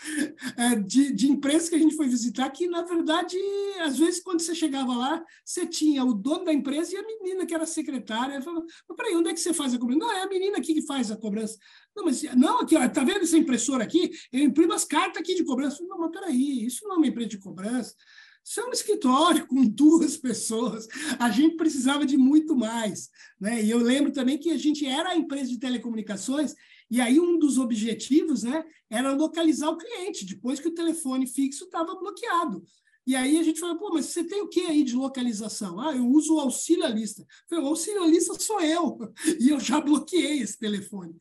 é, 0.55 0.75
de, 0.77 1.11
de 1.11 1.31
empresas 1.31 1.69
que 1.69 1.75
a 1.75 1.79
gente 1.79 1.95
foi 1.95 2.07
visitar, 2.07 2.49
que 2.51 2.67
na 2.67 2.83
verdade, 2.83 3.35
às 3.81 3.97
vezes, 3.97 4.21
quando 4.21 4.41
você 4.41 4.53
chegava 4.53 4.95
lá, 4.95 5.23
você 5.43 5.65
tinha 5.65 6.03
o 6.03 6.13
dono 6.13 6.45
da 6.45 6.53
empresa 6.53 6.93
e 6.93 6.97
a 6.97 7.03
menina 7.03 7.45
que 7.45 7.55
era 7.55 7.65
secretária. 7.65 8.41
Falava, 8.41 8.65
mas 8.87 8.97
peraí, 8.97 9.15
onde 9.15 9.29
é 9.29 9.33
que 9.33 9.39
você 9.39 9.53
faz 9.53 9.73
a 9.73 9.79
cobrança? 9.79 9.99
Não, 9.99 10.11
é 10.11 10.21
a 10.21 10.29
menina 10.29 10.57
aqui 10.57 10.73
que 10.73 10.85
faz 10.85 11.09
a 11.09 11.17
cobrança. 11.17 11.57
Não, 11.95 12.05
mas 12.05 12.21
não, 12.35 12.59
aqui, 12.59 12.75
ó, 12.75 12.87
tá 12.87 13.03
vendo 13.03 13.23
essa 13.23 13.37
impressora 13.37 13.83
aqui? 13.83 14.11
Eu 14.31 14.41
imprimo 14.41 14.73
as 14.73 14.85
cartas 14.85 15.21
aqui 15.21 15.33
de 15.33 15.43
cobrança. 15.43 15.83
Não, 15.83 15.97
mas 15.97 16.11
peraí, 16.11 16.65
isso 16.65 16.87
não 16.87 16.95
é 16.95 16.97
uma 16.97 17.07
empresa 17.07 17.29
de 17.29 17.39
cobrança. 17.39 17.95
Isso 18.43 18.59
é 18.59 18.65
um 18.65 18.71
escritório 18.71 19.45
com 19.47 19.65
duas 19.65 20.15
pessoas. 20.17 20.87
A 21.19 21.29
gente 21.29 21.55
precisava 21.55 22.05
de 22.05 22.17
muito 22.17 22.55
mais. 22.55 23.09
Né? 23.39 23.63
E 23.63 23.69
eu 23.69 23.77
lembro 23.79 24.11
também 24.11 24.37
que 24.37 24.51
a 24.51 24.57
gente 24.57 24.85
era 24.85 25.09
a 25.09 25.15
empresa 25.15 25.49
de 25.49 25.59
telecomunicações, 25.59 26.55
e 26.89 26.99
aí 26.99 27.19
um 27.19 27.37
dos 27.37 27.57
objetivos 27.57 28.43
né, 28.43 28.63
era 28.89 29.13
localizar 29.13 29.69
o 29.69 29.77
cliente, 29.77 30.25
depois 30.25 30.59
que 30.59 30.67
o 30.67 30.73
telefone 30.73 31.27
fixo 31.27 31.65
estava 31.65 31.95
bloqueado. 31.95 32.63
E 33.05 33.15
aí 33.15 33.39
a 33.39 33.43
gente 33.43 33.59
falou, 33.59 33.77
pô, 33.77 33.89
mas 33.93 34.05
você 34.05 34.23
tem 34.23 34.41
o 34.41 34.47
que 34.47 34.61
aí 34.61 34.83
de 34.83 34.95
localização? 34.95 35.79
Ah, 35.79 35.95
eu 35.95 36.07
uso 36.07 36.35
o 36.35 36.39
auxiliarista. 36.39 37.25
Falei, 37.49 37.65
o 37.65 37.67
auxiliarista 37.67 38.39
sou 38.39 38.61
eu, 38.61 38.97
e 39.39 39.49
eu 39.49 39.59
já 39.59 39.79
bloqueei 39.79 40.39
esse 40.39 40.57
telefone. 40.57 41.15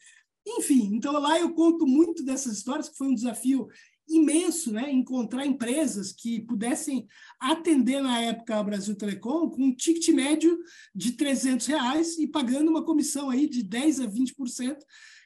Enfim, 0.46 0.94
então 0.94 1.12
lá 1.12 1.38
eu 1.38 1.52
conto 1.52 1.87
muito 1.87 2.22
dessas 2.22 2.59
histórias, 2.59 2.88
que 2.88 2.96
foi 2.96 3.09
um 3.09 3.14
desafio 3.14 3.68
imenso, 4.08 4.72
né? 4.72 4.90
Encontrar 4.90 5.46
empresas 5.46 6.12
que 6.12 6.40
pudessem 6.40 7.06
atender 7.38 8.02
na 8.02 8.20
época 8.20 8.56
a 8.56 8.62
Brasil 8.62 8.96
Telecom 8.96 9.50
com 9.50 9.64
um 9.64 9.74
ticket 9.74 10.08
médio 10.08 10.58
de 10.94 11.12
300 11.12 11.66
reais 11.66 12.18
e 12.18 12.26
pagando 12.26 12.70
uma 12.70 12.84
comissão 12.84 13.28
aí 13.28 13.48
de 13.48 13.62
10 13.62 14.00
a 14.00 14.06
20%, 14.06 14.76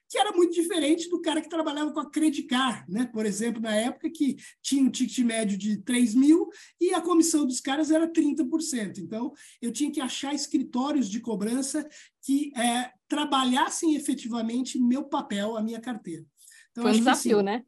que 0.08 0.18
era 0.18 0.32
muito 0.32 0.52
diferente 0.52 1.08
do 1.08 1.22
cara 1.22 1.40
que 1.40 1.48
trabalhava 1.48 1.92
com 1.92 2.00
a 2.00 2.10
Credicar, 2.10 2.84
né? 2.88 3.06
Por 3.06 3.24
exemplo, 3.24 3.62
na 3.62 3.74
época 3.74 4.10
que 4.10 4.36
tinha 4.60 4.82
um 4.82 4.90
ticket 4.90 5.24
médio 5.24 5.56
de 5.56 5.78
3 5.78 6.14
mil 6.14 6.50
e 6.80 6.92
a 6.92 7.00
comissão 7.00 7.46
dos 7.46 7.60
caras 7.60 7.90
era 7.90 8.06
30%. 8.06 8.98
Então, 8.98 9.32
eu 9.60 9.72
tinha 9.72 9.90
que 9.90 10.00
achar 10.00 10.34
escritórios 10.34 11.08
de 11.08 11.20
cobrança 11.20 11.88
que 12.22 12.52
é, 12.56 12.90
trabalhassem 13.08 13.94
efetivamente 13.94 14.78
meu 14.78 15.04
papel, 15.04 15.56
a 15.56 15.62
minha 15.62 15.80
carteira. 15.80 16.26
Então, 16.72 16.84
Foi 16.84 16.92
um 16.92 16.98
desafio, 16.98 17.36
assim, 17.36 17.44
né? 17.44 17.64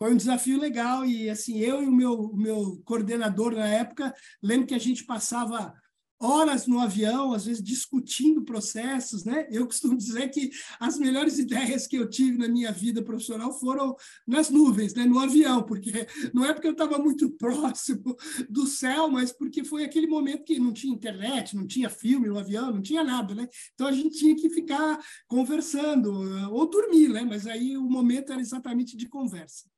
Foi 0.00 0.14
um 0.14 0.16
desafio 0.16 0.58
legal 0.58 1.04
e 1.04 1.28
assim 1.28 1.58
eu 1.58 1.82
e 1.82 1.86
o 1.86 1.92
meu, 1.92 2.14
o 2.14 2.36
meu 2.36 2.80
coordenador 2.86 3.52
na 3.52 3.66
época 3.66 4.14
lembro 4.42 4.66
que 4.66 4.74
a 4.74 4.78
gente 4.78 5.04
passava 5.04 5.74
horas 6.22 6.66
no 6.66 6.78
avião, 6.78 7.32
às 7.32 7.46
vezes 7.46 7.62
discutindo 7.62 8.44
processos, 8.44 9.24
né? 9.24 9.46
Eu 9.50 9.66
costumo 9.66 9.96
dizer 9.96 10.28
que 10.28 10.50
as 10.78 10.98
melhores 10.98 11.38
ideias 11.38 11.86
que 11.86 11.96
eu 11.96 12.08
tive 12.08 12.36
na 12.36 12.46
minha 12.46 12.70
vida 12.70 13.02
profissional 13.02 13.58
foram 13.58 13.96
nas 14.26 14.50
nuvens, 14.50 14.92
né? 14.94 15.06
No 15.06 15.18
avião, 15.18 15.62
porque 15.62 16.06
não 16.34 16.44
é 16.44 16.52
porque 16.52 16.68
eu 16.68 16.72
estava 16.72 16.98
muito 16.98 17.30
próximo 17.40 18.14
do 18.50 18.66
céu, 18.66 19.08
mas 19.08 19.32
porque 19.32 19.64
foi 19.64 19.82
aquele 19.82 20.06
momento 20.06 20.44
que 20.44 20.58
não 20.58 20.74
tinha 20.74 20.94
internet, 20.94 21.56
não 21.56 21.66
tinha 21.66 21.88
filme 21.88 22.28
no 22.28 22.38
avião, 22.38 22.70
não 22.70 22.82
tinha 22.82 23.02
nada, 23.02 23.34
né? 23.34 23.48
Então 23.74 23.86
a 23.86 23.92
gente 23.92 24.18
tinha 24.18 24.36
que 24.36 24.50
ficar 24.50 24.98
conversando 25.26 26.12
ou 26.52 26.68
dormir, 26.68 27.08
né? 27.08 27.22
Mas 27.22 27.46
aí 27.46 27.78
o 27.78 27.84
momento 27.84 28.30
era 28.30 28.42
exatamente 28.42 28.94
de 28.94 29.08
conversa. 29.08 29.70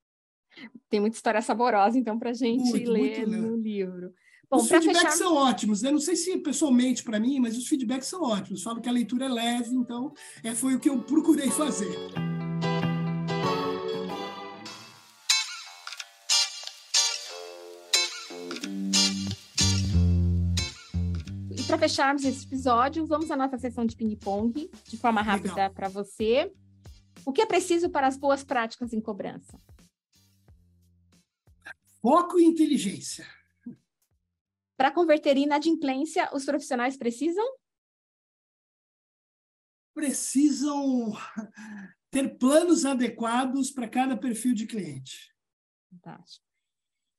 Tem 0.89 1.01
muita 1.01 1.17
história 1.17 1.41
saborosa, 1.41 1.99
então, 1.99 2.19
para 2.19 2.31
a 2.31 2.35
gente 2.35 2.71
muito, 2.71 2.91
ler 2.91 3.27
muito, 3.27 3.43
no 3.43 3.57
livro. 3.57 4.13
Bom, 4.53 4.59
os 4.59 4.69
feedbacks 4.69 5.01
fechar... 5.01 5.13
são 5.13 5.35
ótimos. 5.35 5.83
Eu 5.83 5.93
não 5.93 5.99
sei 5.99 6.15
se 6.15 6.37
pessoalmente 6.37 7.03
para 7.03 7.19
mim, 7.19 7.41
mas 7.41 7.57
os 7.57 7.67
feedbacks 7.67 8.07
são 8.07 8.23
ótimos. 8.23 8.63
Falo 8.63 8.83
que 8.83 8.89
a 8.89 8.93
leitura 8.93 9.25
é 9.25 9.29
leve, 9.29 9.75
então 9.75 10.13
é, 10.45 10.55
foi 10.55 10.75
o 10.75 10.79
que 10.79 10.91
eu 10.91 11.03
procurei 11.03 11.51
fazer. 11.51 11.97
E 21.51 21.63
para 21.63 21.79
fecharmos 21.79 22.23
esse 22.23 22.45
episódio, 22.45 23.07
vamos 23.07 23.31
à 23.31 23.37
nossa 23.37 23.57
sessão 23.57 23.87
de 23.87 23.97
ping-pong, 23.97 24.71
de 24.87 24.99
forma 24.99 25.23
rápida 25.23 25.71
para 25.71 25.89
você. 25.89 26.53
O 27.25 27.33
que 27.33 27.41
é 27.41 27.47
preciso 27.47 27.89
para 27.89 28.07
as 28.07 28.19
boas 28.19 28.45
práticas 28.45 28.93
em 28.93 29.01
cobrança? 29.01 29.59
Foco 32.03 32.41
e 32.41 32.45
inteligência. 32.45 33.25
Para 34.77 34.91
converter 34.91 35.37
inadimplência, 35.37 36.29
os 36.35 36.45
profissionais 36.45 36.97
precisam? 36.97 37.47
Precisam 39.95 41.13
ter 42.11 42.37
planos 42.39 42.85
adequados 42.85 43.71
para 43.71 43.89
cada 43.89 44.17
perfil 44.17 44.53
de 44.53 44.67
cliente. 44.67 45.33
Fantástico. 45.89 46.45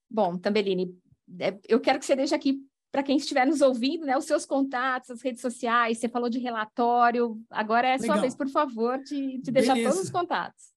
Bom, 0.09 0.37
Tambelini, 0.37 0.99
é, 1.39 1.57
eu 1.69 1.79
quero 1.79 1.97
que 1.97 2.05
você 2.05 2.15
deixe 2.15 2.35
aqui 2.35 2.59
para 2.91 3.03
quem 3.03 3.15
estiver 3.15 3.47
nos 3.47 3.61
ouvindo, 3.61 4.05
né, 4.05 4.17
os 4.17 4.25
seus 4.25 4.45
contatos, 4.45 5.09
as 5.09 5.21
redes 5.21 5.41
sociais, 5.41 5.97
você 5.97 6.09
falou 6.09 6.29
de 6.29 6.37
relatório, 6.39 7.41
agora 7.49 7.87
é 7.87 7.93
a 7.93 7.99
sua 7.99 8.17
vez, 8.17 8.35
por 8.35 8.49
favor, 8.49 8.99
de, 8.99 9.39
de 9.39 9.51
deixar 9.51 9.75
todos 9.75 9.99
os 9.99 10.11
contatos. 10.11 10.72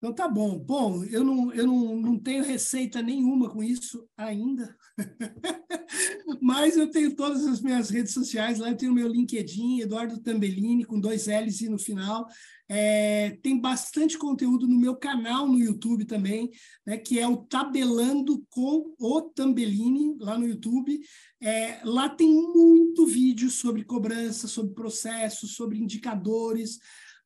Então 0.00 0.14
tá 0.14 0.26
bom. 0.26 0.58
Bom, 0.58 1.04
eu 1.04 1.22
não, 1.22 1.52
eu 1.52 1.66
não, 1.66 1.96
não 1.96 2.18
tenho 2.18 2.42
receita 2.42 3.02
nenhuma 3.02 3.50
com 3.50 3.62
isso 3.62 4.08
ainda, 4.16 4.74
mas 6.40 6.78
eu 6.78 6.90
tenho 6.90 7.14
todas 7.14 7.46
as 7.46 7.60
minhas 7.60 7.90
redes 7.90 8.14
sociais. 8.14 8.58
Lá 8.58 8.70
eu 8.70 8.76
tenho 8.78 8.92
o 8.92 8.94
meu 8.94 9.06
LinkedIn, 9.06 9.80
Eduardo 9.80 10.18
Tambellini, 10.18 10.86
com 10.86 10.98
dois 10.98 11.26
L's 11.26 11.60
no 11.68 11.78
final. 11.78 12.26
É, 12.66 13.36
tem 13.42 13.60
bastante 13.60 14.16
conteúdo 14.16 14.66
no 14.66 14.78
meu 14.78 14.96
canal 14.96 15.46
no 15.46 15.58
YouTube 15.58 16.06
também, 16.06 16.50
né, 16.86 16.96
que 16.96 17.18
é 17.18 17.28
o 17.28 17.36
Tabelando 17.36 18.42
com 18.48 18.94
o 18.98 19.20
Tambellini, 19.20 20.16
lá 20.18 20.38
no 20.38 20.46
YouTube. 20.46 20.98
É, 21.42 21.82
lá 21.84 22.08
tem 22.08 22.32
muito 22.32 23.04
vídeo 23.04 23.50
sobre 23.50 23.84
cobrança, 23.84 24.48
sobre 24.48 24.72
processos, 24.72 25.56
sobre 25.56 25.78
indicadores. 25.78 26.78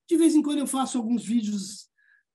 De 0.08 0.16
vez 0.16 0.34
em 0.34 0.42
quando 0.42 0.58
eu 0.58 0.66
faço 0.66 0.98
alguns 0.98 1.24
vídeos 1.24 1.93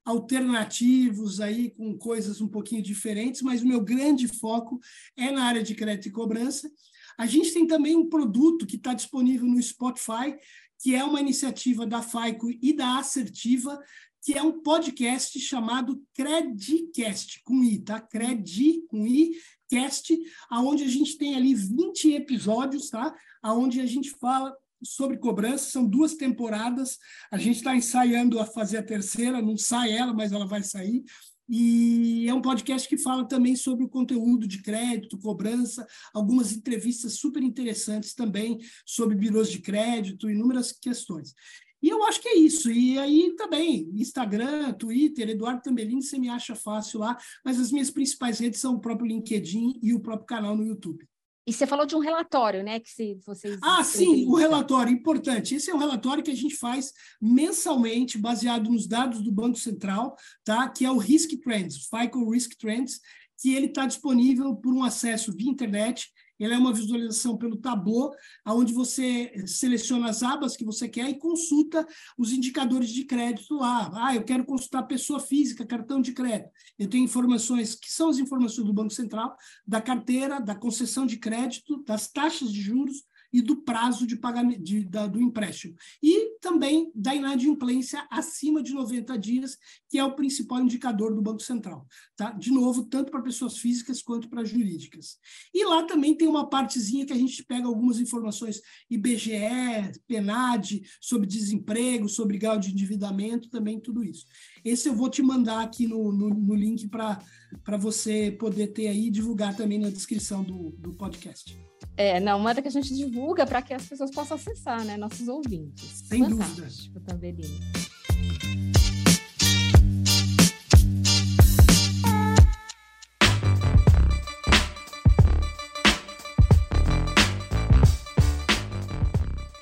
alternativos 0.09 1.39
aí 1.39 1.69
com 1.69 1.95
coisas 1.95 2.41
um 2.41 2.47
pouquinho 2.47 2.81
diferentes, 2.81 3.43
mas 3.43 3.61
o 3.61 3.67
meu 3.67 3.79
grande 3.79 4.27
foco 4.27 4.79
é 5.15 5.29
na 5.29 5.43
área 5.43 5.61
de 5.61 5.75
crédito 5.75 6.07
e 6.07 6.11
cobrança. 6.11 6.69
A 7.15 7.27
gente 7.27 7.53
tem 7.53 7.67
também 7.67 7.95
um 7.95 8.09
produto 8.09 8.65
que 8.65 8.75
está 8.75 8.95
disponível 8.95 9.45
no 9.45 9.61
Spotify, 9.61 10.35
que 10.81 10.95
é 10.95 11.03
uma 11.03 11.21
iniciativa 11.21 11.85
da 11.85 12.01
FAICO 12.01 12.49
e 12.59 12.73
da 12.73 12.97
Assertiva, 12.97 13.79
que 14.23 14.33
é 14.33 14.41
um 14.41 14.61
podcast 14.61 15.39
chamado 15.39 16.01
Credicast, 16.15 17.43
com 17.43 17.63
I, 17.63 17.79
tá? 17.79 18.01
Credi, 18.01 18.81
com 18.87 19.05
I, 19.05 19.31
cast, 19.69 20.17
aonde 20.49 20.85
a 20.85 20.87
gente 20.87 21.17
tem 21.17 21.35
ali 21.35 21.53
20 21.53 22.13
episódios, 22.13 22.89
tá? 22.89 23.15
Aonde 23.43 23.79
a 23.79 23.85
gente 23.85 24.09
fala 24.09 24.57
sobre 24.83 25.17
cobrança, 25.17 25.71
são 25.71 25.85
duas 25.85 26.15
temporadas. 26.15 26.97
A 27.31 27.37
gente 27.37 27.57
está 27.57 27.75
ensaiando 27.75 28.39
a 28.39 28.45
fazer 28.45 28.77
a 28.77 28.83
terceira, 28.83 29.41
não 29.41 29.57
sai 29.57 29.91
ela, 29.93 30.13
mas 30.13 30.31
ela 30.31 30.47
vai 30.47 30.63
sair. 30.63 31.03
E 31.51 32.27
é 32.29 32.33
um 32.33 32.41
podcast 32.41 32.87
que 32.87 32.97
fala 32.97 33.27
também 33.27 33.55
sobre 33.55 33.83
o 33.83 33.89
conteúdo 33.89 34.47
de 34.47 34.61
crédito, 34.61 35.17
cobrança, 35.17 35.85
algumas 36.13 36.53
entrevistas 36.53 37.13
super 37.13 37.41
interessantes 37.41 38.13
também 38.13 38.59
sobre 38.85 39.15
birôs 39.15 39.49
de 39.49 39.59
crédito, 39.59 40.29
inúmeras 40.29 40.71
questões. 40.71 41.33
E 41.81 41.89
eu 41.89 42.03
acho 42.03 42.21
que 42.21 42.27
é 42.27 42.37
isso. 42.37 42.71
E 42.71 42.99
aí 42.99 43.33
também, 43.35 43.89
Instagram, 43.95 44.73
Twitter, 44.73 45.29
Eduardo 45.29 45.63
Tambelini, 45.63 46.03
você 46.03 46.19
me 46.19 46.29
acha 46.29 46.55
fácil 46.55 46.99
lá, 46.99 47.17
mas 47.43 47.59
as 47.59 47.71
minhas 47.71 47.89
principais 47.89 48.37
redes 48.37 48.59
são 48.59 48.75
o 48.75 48.79
próprio 48.79 49.07
LinkedIn 49.07 49.79
e 49.81 49.93
o 49.93 49.99
próprio 49.99 50.27
canal 50.27 50.55
no 50.55 50.65
YouTube. 50.65 51.07
E 51.47 51.53
você 51.53 51.65
falou 51.65 51.85
de 51.85 51.95
um 51.95 51.99
relatório, 51.99 52.63
né? 52.63 52.79
Que 52.79 52.89
se 52.89 53.19
vocês. 53.25 53.57
Ah, 53.63 53.83
sim, 53.83 54.27
o 54.27 54.35
relatório, 54.35 54.93
importante. 54.93 55.55
Esse 55.55 55.71
é 55.71 55.73
um 55.73 55.79
relatório 55.79 56.23
que 56.23 56.31
a 56.31 56.35
gente 56.35 56.55
faz 56.55 56.93
mensalmente, 57.21 58.17
baseado 58.17 58.69
nos 58.69 58.87
dados 58.87 59.21
do 59.21 59.31
Banco 59.31 59.57
Central, 59.57 60.15
tá? 60.43 60.69
Que 60.69 60.85
é 60.85 60.91
o 60.91 60.97
Risk 60.97 61.31
Trends, 61.41 61.87
FICO 61.87 62.29
Risk 62.29 62.55
Trends, 62.55 62.99
que 63.41 63.53
ele 63.55 63.67
está 63.67 63.85
disponível 63.85 64.55
por 64.55 64.73
um 64.73 64.83
acesso 64.83 65.33
via 65.35 65.49
internet 65.49 66.11
ele 66.39 66.53
é 66.53 66.57
uma 66.57 66.73
visualização 66.73 67.37
pelo 67.37 67.57
Tableau, 67.57 68.11
onde 68.47 68.73
você 68.73 69.31
seleciona 69.45 70.09
as 70.09 70.23
abas 70.23 70.55
que 70.55 70.63
você 70.63 70.87
quer 70.87 71.09
e 71.09 71.19
consulta 71.19 71.85
os 72.17 72.31
indicadores 72.31 72.89
de 72.89 73.03
crédito 73.03 73.55
lá. 73.55 73.91
Ah, 73.93 74.15
eu 74.15 74.23
quero 74.23 74.45
consultar 74.45 74.83
pessoa 74.83 75.19
física, 75.19 75.65
cartão 75.65 76.01
de 76.01 76.13
crédito. 76.13 76.49
Eu 76.77 76.87
tenho 76.87 77.03
informações 77.03 77.75
que 77.75 77.91
são 77.91 78.09
as 78.09 78.17
informações 78.17 78.65
do 78.65 78.73
Banco 78.73 78.93
Central, 78.93 79.35
da 79.67 79.81
carteira, 79.81 80.39
da 80.39 80.55
concessão 80.55 81.05
de 81.05 81.17
crédito, 81.17 81.83
das 81.83 82.07
taxas 82.07 82.51
de 82.51 82.61
juros, 82.61 83.03
e 83.31 83.41
do 83.41 83.57
prazo 83.57 84.07
de 84.07 84.15
pagamento 84.15 84.63
de, 84.63 84.83
da, 84.83 85.07
do 85.07 85.21
empréstimo. 85.21 85.75
E 86.01 86.38
também 86.39 86.91
da 86.95 87.13
inadimplência 87.13 88.05
acima 88.09 88.63
de 88.63 88.73
90 88.73 89.17
dias, 89.17 89.57
que 89.89 89.97
é 89.97 90.03
o 90.03 90.15
principal 90.15 90.61
indicador 90.61 91.13
do 91.13 91.21
Banco 91.21 91.41
Central. 91.41 91.85
Tá? 92.15 92.31
De 92.31 92.51
novo, 92.51 92.85
tanto 92.85 93.11
para 93.11 93.21
pessoas 93.21 93.57
físicas 93.57 94.01
quanto 94.01 94.29
para 94.29 94.43
jurídicas. 94.43 95.17
E 95.53 95.65
lá 95.65 95.83
também 95.83 96.15
tem 96.15 96.27
uma 96.27 96.49
partezinha 96.49 97.05
que 97.05 97.13
a 97.13 97.17
gente 97.17 97.43
pega 97.43 97.67
algumas 97.67 97.99
informações 97.99 98.61
IBGE, 98.89 99.91
PNAD, 100.07 100.81
sobre 101.01 101.27
desemprego, 101.27 102.07
sobre 102.07 102.37
grau 102.37 102.57
de 102.57 102.71
endividamento, 102.71 103.49
também 103.49 103.79
tudo 103.79 104.03
isso. 104.03 104.25
Esse 104.63 104.89
eu 104.89 104.95
vou 104.95 105.09
te 105.09 105.21
mandar 105.21 105.61
aqui 105.61 105.87
no, 105.87 106.11
no, 106.11 106.29
no 106.29 106.55
link 106.55 106.87
para 106.87 107.77
você 107.77 108.31
poder 108.31 108.67
ter 108.67 108.87
aí 108.87 109.07
e 109.07 109.11
divulgar 109.11 109.55
também 109.55 109.79
na 109.79 109.89
descrição 109.89 110.43
do, 110.43 110.71
do 110.77 110.93
podcast. 110.93 111.59
É, 111.95 112.19
não, 112.19 112.39
manda 112.39 112.61
que 112.61 112.67
a 112.67 112.71
gente 112.71 112.95
divulga 112.95 113.45
para 113.45 113.61
que 113.61 113.73
as 113.73 113.85
pessoas 113.85 114.11
possam 114.11 114.35
acessar, 114.35 114.85
né? 114.85 114.95
Nossos 114.95 115.27
ouvintes. 115.27 116.03
Sem 116.07 116.28
Fantástico. 116.37 116.99
Tambelini. 117.01 117.59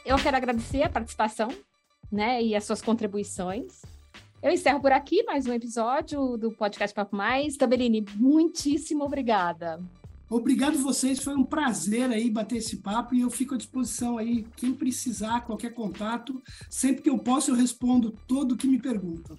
Eu 0.05 0.17
quero 0.17 0.37
agradecer 0.37 0.83
a 0.83 0.89
participação, 0.89 1.49
né, 2.11 2.41
e 2.41 2.55
as 2.55 2.63
suas 2.63 2.81
contribuições. 2.81 3.81
Eu 4.41 4.51
encerro 4.51 4.79
por 4.79 4.91
aqui 4.91 5.23
mais 5.23 5.45
um 5.45 5.53
episódio 5.53 6.37
do 6.37 6.51
podcast 6.51 6.95
Papo 6.95 7.15
Mais. 7.15 7.57
Tabelini, 7.57 8.05
muitíssimo 8.15 9.03
obrigada. 9.03 9.79
Obrigado 10.29 10.77
vocês, 10.79 11.19
foi 11.19 11.35
um 11.35 11.43
prazer 11.43 12.09
aí 12.09 12.29
bater 12.29 12.57
esse 12.57 12.77
papo 12.77 13.15
e 13.15 13.21
eu 13.21 13.29
fico 13.29 13.55
à 13.55 13.57
disposição 13.57 14.17
aí, 14.17 14.45
quem 14.57 14.73
precisar, 14.73 15.41
qualquer 15.41 15.73
contato, 15.73 16.41
sempre 16.69 17.01
que 17.01 17.09
eu 17.09 17.17
posso 17.17 17.51
eu 17.51 17.55
respondo 17.55 18.11
todo 18.27 18.53
o 18.53 18.57
que 18.57 18.67
me 18.67 18.79
perguntam. 18.79 19.37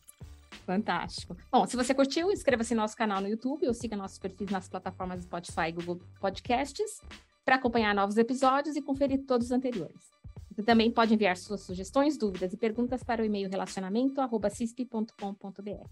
Fantástico. 0.65 1.37
Bom, 1.51 1.67
se 1.67 1.77
você 1.77 1.95
curtiu, 1.95 2.31
inscreva-se 2.31 2.75
no 2.75 2.83
nosso 2.83 2.97
canal 2.97 3.21
no 3.21 3.29
YouTube 3.29 3.67
ou 3.67 3.75
siga 3.75 3.97
nossos 3.97 4.19
perfis 4.19 4.51
nas 4.51 4.69
plataformas 4.69 5.23
Spotify 5.23 5.69
e 5.69 5.73
Google 5.73 6.01
Podcasts 6.21 7.01
para 7.45 7.57
acompanhar 7.57 7.95
novos 7.95 8.19
episódios 8.19 8.77
e 8.77 8.83
conferir 8.83 9.25
todos 9.27 9.47
os 9.47 9.53
anteriores. 9.53 10.13
Você 10.51 10.63
também 10.63 10.91
pode 10.91 11.15
enviar 11.15 11.37
suas 11.37 11.63
sugestões, 11.63 12.19
dúvidas 12.19 12.53
e 12.53 12.57
perguntas 12.57 13.03
para 13.03 13.23
o 13.23 13.25
e-mail 13.25 13.49
relacionamento@cisp.com.br. 13.49 15.89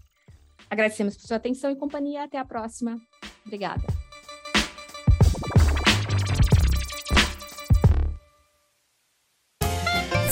Agradecemos 0.69 1.17
por 1.17 1.25
sua 1.25 1.37
atenção 1.37 1.71
e 1.71 1.75
companhia. 1.75 2.23
Até 2.23 2.37
a 2.37 2.45
próxima. 2.45 3.01
Obrigada. 3.45 4.06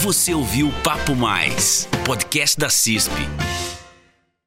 Você 0.05 0.35
ouviu 0.35 0.71
Papo 0.83 1.15
Mais, 1.15 1.89
podcast 2.05 2.59
da 2.59 2.69
CISP. 2.69 3.11